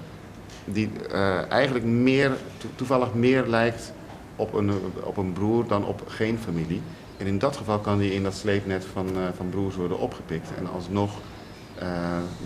[0.65, 3.93] die uh, eigenlijk meer, to toevallig meer lijkt
[4.37, 4.71] op een,
[5.03, 6.83] op een broer dan op geen familie.
[7.21, 10.71] En in dat geval kan die in dat sleepnet van, van broers worden opgepikt en
[10.75, 11.11] alsnog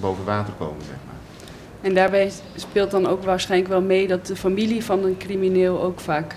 [0.01, 1.15] boven water komen, zeg maar.
[1.81, 6.01] En daarbij speelt dan ook waarschijnlijk wel mee dat de familie van een crimineel ook
[6.01, 6.35] vaak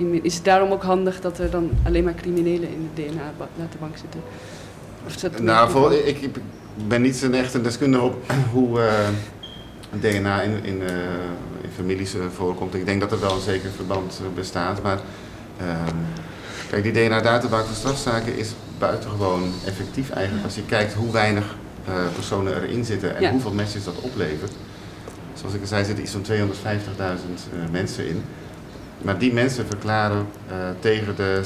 [0.00, 3.96] uh, is het daarom ook handig dat er dan alleen maar criminelen in de DNA-databank
[3.96, 4.20] zitten?
[5.06, 6.36] Of nou, voor, ik, ik,
[6.88, 8.16] ben niet zo'n echt een deskundige op
[8.52, 9.08] hoe uh,
[10.00, 10.88] DNA in, in, uh,
[11.62, 12.74] in families voorkomt.
[12.74, 14.98] Ik denk dat er wel een zeker verband bestaat, maar
[16.70, 21.44] kijk, die DNA-databank van strafzaken is buitengewoon effectief eigenlijk als je kijkt hoe weinig
[22.14, 23.30] personen erin zitten en ja.
[23.30, 24.52] hoeveel matches dat oplevert.
[25.34, 26.24] Zoals ik al zei, zitten iets van
[27.66, 28.22] 250.000 mensen in.
[29.02, 31.42] Maar die mensen verklaren uh, tegen de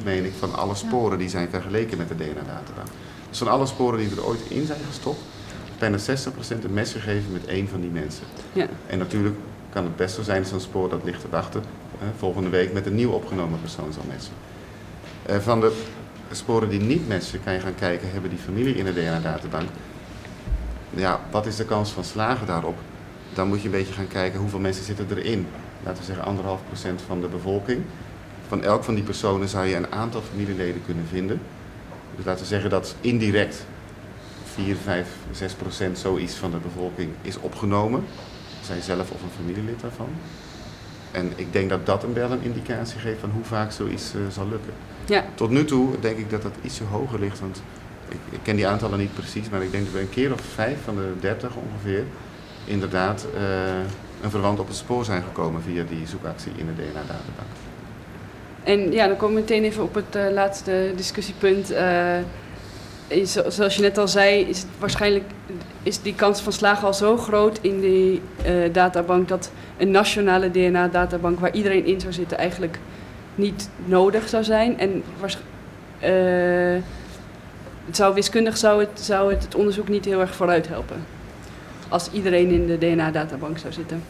[0.00, 2.88] 60% meen ik van alle sporen die zijn vergeleken met de DNA-databank.
[3.28, 5.20] Dus van alle sporen die er ooit in zijn gestopt,
[5.78, 6.00] bijna 60%
[6.48, 8.24] een mes gegeven met één van die mensen.
[8.52, 8.66] Ja.
[8.86, 9.36] En natuurlijk
[9.70, 11.62] kan het best zo zijn dat zo'n spoor dat ligt te wachten
[12.16, 14.32] volgende week met een nieuw opgenomen persoon zal messen.
[15.30, 15.82] Uh, van de
[16.30, 19.68] sporen die niet messen kan je gaan kijken, hebben die familie in de DNA-databank.
[20.90, 22.78] Ja, wat is de kans van slagen daarop?
[23.34, 25.46] Dan moet je een beetje gaan kijken hoeveel mensen zitten erin
[25.82, 27.82] laten we zeggen anderhalf procent van de bevolking.
[28.48, 31.40] Van elk van die personen zou je een aantal familieleden kunnen vinden.
[32.16, 33.66] Dus laten we zeggen dat indirect
[34.44, 38.04] 4, 5, 6 procent zoiets van de bevolking is opgenomen.
[38.62, 40.08] Zij zelf of een familielid daarvan.
[41.12, 44.20] En ik denk dat dat een wel een indicatie geeft van hoe vaak zoiets uh,
[44.30, 44.72] zal lukken.
[45.06, 45.24] Ja.
[45.34, 47.62] Tot nu toe denk ik dat dat ietsje hoger ligt, want
[48.08, 50.40] ik, ik, ken die aantallen niet precies, maar ik denk dat we een keer of
[50.40, 52.04] vijf van de dertig ongeveer
[52.64, 53.40] inderdaad uh,
[54.22, 57.48] een verwant op het spoor zijn gekomen via die zoekactie in de DNA-databank.
[58.64, 61.74] En ja, dan komen we meteen even op het uh, laatste discussiepunt.
[63.06, 65.24] Is, zoals je net al zei, is het waarschijnlijk
[65.82, 68.22] is die kans van slagen al zo groot in die
[68.72, 69.50] databank dat
[69.82, 72.78] een nationale DNA-databank waar iedereen in zou zitten eigenlijk
[73.34, 74.78] niet nodig zou zijn.
[74.78, 75.02] En
[77.86, 80.96] het zou wiskundig zou het, zou het het onderzoek niet heel erg vooruit helpen
[81.88, 84.02] als iedereen in de DNA-databank zou zitten?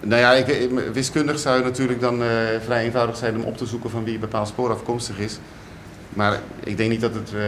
[0.00, 2.28] Nou ja, ik, wiskundig zou het natuurlijk dan uh,
[2.64, 5.38] vrij eenvoudig zijn om op te zoeken van wie een bepaald spoor afkomstig is.
[6.08, 7.42] Maar ik denk niet dat het uh,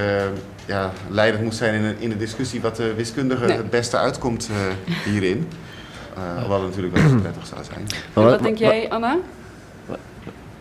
[0.67, 3.57] ja, leidend moet zijn in in een discussie wat de wiskundige nee.
[3.57, 4.57] het beste uitkomt uh,
[5.05, 5.49] hierin.
[6.15, 7.87] Hoewel het natuurlijk wel prettig zou zijn.
[8.13, 9.17] wat, wat denk jij, Anna?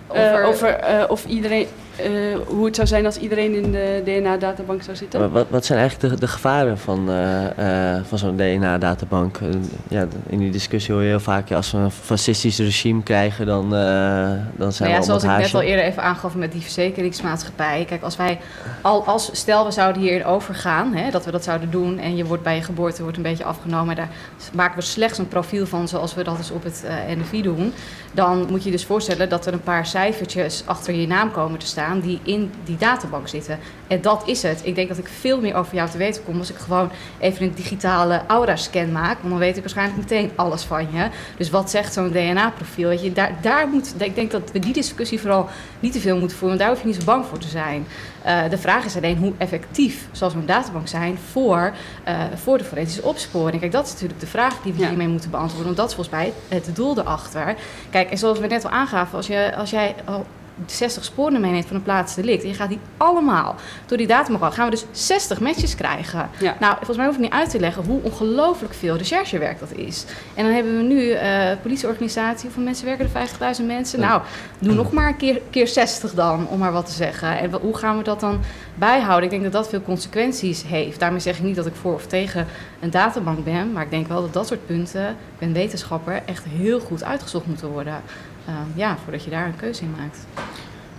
[0.07, 1.67] Over, over of iedereen,
[2.05, 5.31] uh, hoe het zou zijn als iedereen in de DNA-databank zou zitten.
[5.31, 9.39] Wat, wat zijn eigenlijk de, de gevaren van, uh, uh, van zo'n DNA-databank?
[9.87, 13.45] ja, in die discussie hoor je heel vaak, ja, als we een fascistisch regime krijgen,
[13.45, 16.61] dan, dan zijn nou ja, we Zoals ik net al eerder even aangaf met die
[16.61, 17.85] verzekeringsmaatschappij.
[17.87, 18.39] Kijk, als wij,
[18.81, 22.25] al, als, stel we zouden hierin overgaan, hè, dat we dat zouden doen en je
[22.25, 24.09] wordt bij je geboorte wordt een beetje afgenomen, daar
[24.53, 26.83] maken we slechts een profiel van zoals we dat dus op het
[27.17, 27.73] NFI doen.
[28.11, 31.65] Dan moet je dus voorstellen dat er een paar cijfertjes achter je naam komen te
[31.65, 33.59] staan die in die databank zitten.
[33.87, 34.61] En dat is het.
[34.63, 37.45] Ik denk dat ik veel meer over jou te weten kom als ik gewoon even
[37.45, 39.17] een digitale aura-scan maak.
[39.17, 41.07] Want dan weet ik waarschijnlijk meteen alles van je.
[41.37, 43.13] Dus wat zegt zo'n DNA-profiel?
[43.13, 46.57] Daar, daar moet, ik denk dat we die discussie vooral niet te veel moeten voeren.
[46.57, 47.85] Want daar hoef je niet zo bang voor te zijn.
[48.25, 51.73] Uh, de vraag is alleen hoe effectief zal zo'n databank zijn voor,
[52.07, 53.59] uh, voor de forensische opsporing.
[53.59, 54.87] Kijk, dat is natuurlijk de vraag die we ja.
[54.87, 55.65] hiermee moeten beantwoorden.
[55.65, 57.55] Want dat is volgens mij het doel erachter.
[57.89, 60.25] Kijk, en zoals we net al aangaven, als, je, als jij al
[60.65, 62.43] 60 sporen meeneemt van een plaats delict.
[62.43, 66.29] En je gaat die allemaal door die databank gaan we dus 60 matches krijgen.
[66.39, 66.55] Ja.
[66.59, 70.05] Nou, volgens mij hoef ik niet uit te leggen hoe ongelooflijk veel recherchewerk dat is.
[70.33, 71.21] En dan hebben we nu uh,
[71.61, 73.57] politieorganisatie, hoeveel mensen werken er?
[73.59, 73.99] 50.000 mensen?
[73.99, 74.21] Nou,
[74.59, 77.39] doe nog maar een keer, keer 60 dan, om maar wat te zeggen.
[77.39, 78.39] En hoe gaan we dat dan
[78.75, 79.23] bijhouden?
[79.23, 80.99] Ik denk dat dat veel consequenties heeft.
[80.99, 82.47] Daarmee zeg ik niet dat ik voor of tegen
[82.79, 86.43] een databank ben, maar ik denk wel dat dat soort punten, ik ben wetenschapper, echt
[86.43, 88.01] heel goed uitgezocht moeten worden.
[88.49, 90.17] Uh, ja, voordat je daar een keuze in maakt.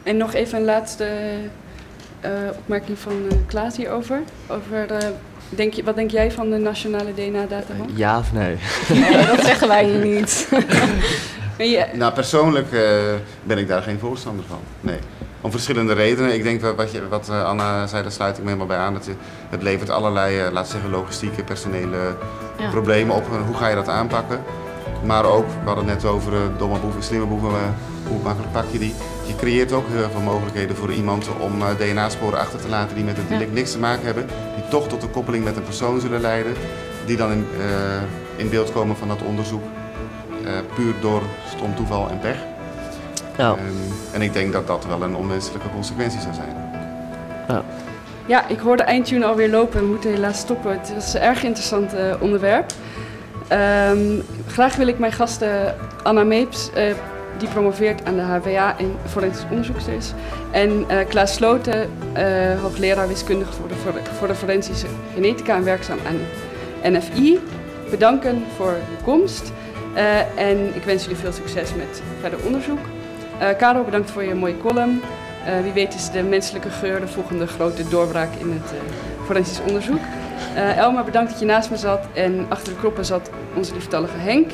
[0.03, 1.09] En nog even een laatste
[2.25, 4.21] uh, opmerking van uh, Klaas hierover.
[4.47, 4.87] Over,
[5.49, 7.91] denk je, wat denk jij van de nationale DNA-databank?
[7.95, 8.57] ja of nee?
[8.89, 9.27] nee?
[9.27, 10.49] dat zeggen wij hier niet.
[11.77, 11.87] ja.
[11.93, 12.69] Nou, persoonlijk
[13.43, 14.61] ben ik daar geen voorstander van.
[14.81, 14.99] Nee.
[15.41, 16.35] om verschillende redenen.
[16.35, 18.95] Ik denk dat wat, je, wat Anna zei, daar sluit ik me helemaal bij aan.
[18.95, 19.15] Dat je,
[19.49, 22.17] het levert allerlei, laten zeggen, logistieke, personele
[22.71, 23.27] problemen op.
[23.47, 24.41] Hoe ga je dat aanpakken?
[25.05, 27.75] Maar ook, we hadden het net over domme boeven, slimme boeven,
[28.09, 28.95] hoe makkelijk pak je die?
[29.27, 33.17] Je creëert ook heel veel mogelijkheden voor iemand om DNA-sporen achter te laten die met
[33.17, 34.27] het delict niks te maken hebben.
[34.55, 36.53] Die toch tot een koppeling met een persoon zullen leiden.
[37.07, 37.47] Die dan in,
[38.37, 39.63] in beeld komen van dat onderzoek.
[40.75, 41.23] puur door
[41.57, 42.37] stom toeval en pech.
[43.37, 43.57] Ja.
[44.13, 46.57] en ik denk dat dat wel een onwenselijke consequentie zou zijn.
[47.49, 47.65] Ja.
[48.27, 49.81] Ja, ik hoor de eindtune alweer lopen.
[49.81, 50.71] We moeten helaas stoppen.
[50.71, 52.73] Het is een erg interessant uh, onderwerp.
[53.51, 56.83] Um, graag wil ik mijn gasten Anna Meeps, uh,
[57.39, 59.95] die promoveert aan de HWA in forensisch onderzoekster.
[60.51, 61.91] En uh, Klaas Sloten,
[62.63, 63.75] hoogleraar wiskundige voor de,
[64.19, 66.19] voor de forensische genetica en werkzaam aan
[66.93, 67.41] NFI.
[67.91, 69.53] Bedanken voor uw komst.
[70.37, 72.79] en ik wens jullie veel succes met verder onderzoek.
[73.43, 75.01] Uh, Karel, bedankt voor je mooie column.
[75.47, 78.79] Uh, wie weet is de menselijke geur de volgende grote doorbraak in het uh,
[79.25, 80.01] forensisch onderzoek.
[80.77, 82.07] Elma, bedankt dat je naast me zat.
[82.13, 84.51] En achter de knoppen zat onze lieftallige Henk.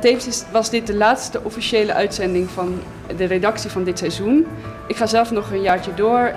[0.00, 2.80] tevens was dit de laatste officiële uitzending van
[3.16, 4.46] de redactie van dit seizoen.
[4.86, 6.32] Ik ga zelf nog een jaartje door.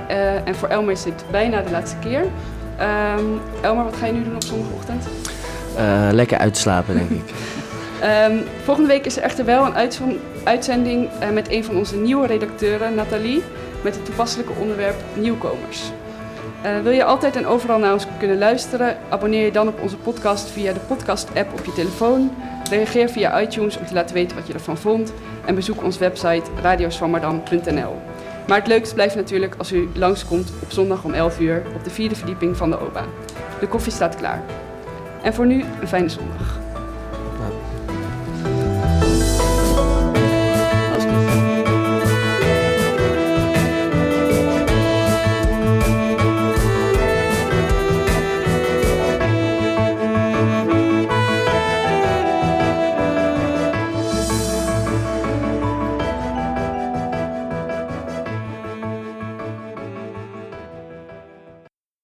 [0.46, 2.22] en voor Elma is dit bijna de laatste keer.
[2.22, 5.06] Um, Elma, wat ga je nu doen op zondagochtend?
[6.12, 7.34] lekker uitslapen, denk ik.
[8.04, 12.28] Um, volgende week is er echter wel een uitzending uh, met een van onze nieuwe
[12.28, 13.44] redacteuren, Nathalie,
[13.84, 15.92] met het toepasselijke onderwerp nieuwkomers.
[16.68, 18.98] Uh, wil je altijd en overal naar ons kunnen luisteren?
[19.10, 22.32] Abonneer je dan op onze podcast via de podcast-app op je telefoon.
[22.70, 25.14] Reageer via iTunes om te laten weten wat je ervan vond.
[25.46, 27.96] En bezoek onze website radioswammerdam.nl.
[28.48, 31.90] Maar het leukste blijft natuurlijk als u langskomt op zondag om 11 uur op de
[31.90, 33.04] vierde verdieping van de OBA.
[33.60, 34.42] De koffie staat klaar.
[35.24, 36.67] En voor nu een fijne zondag.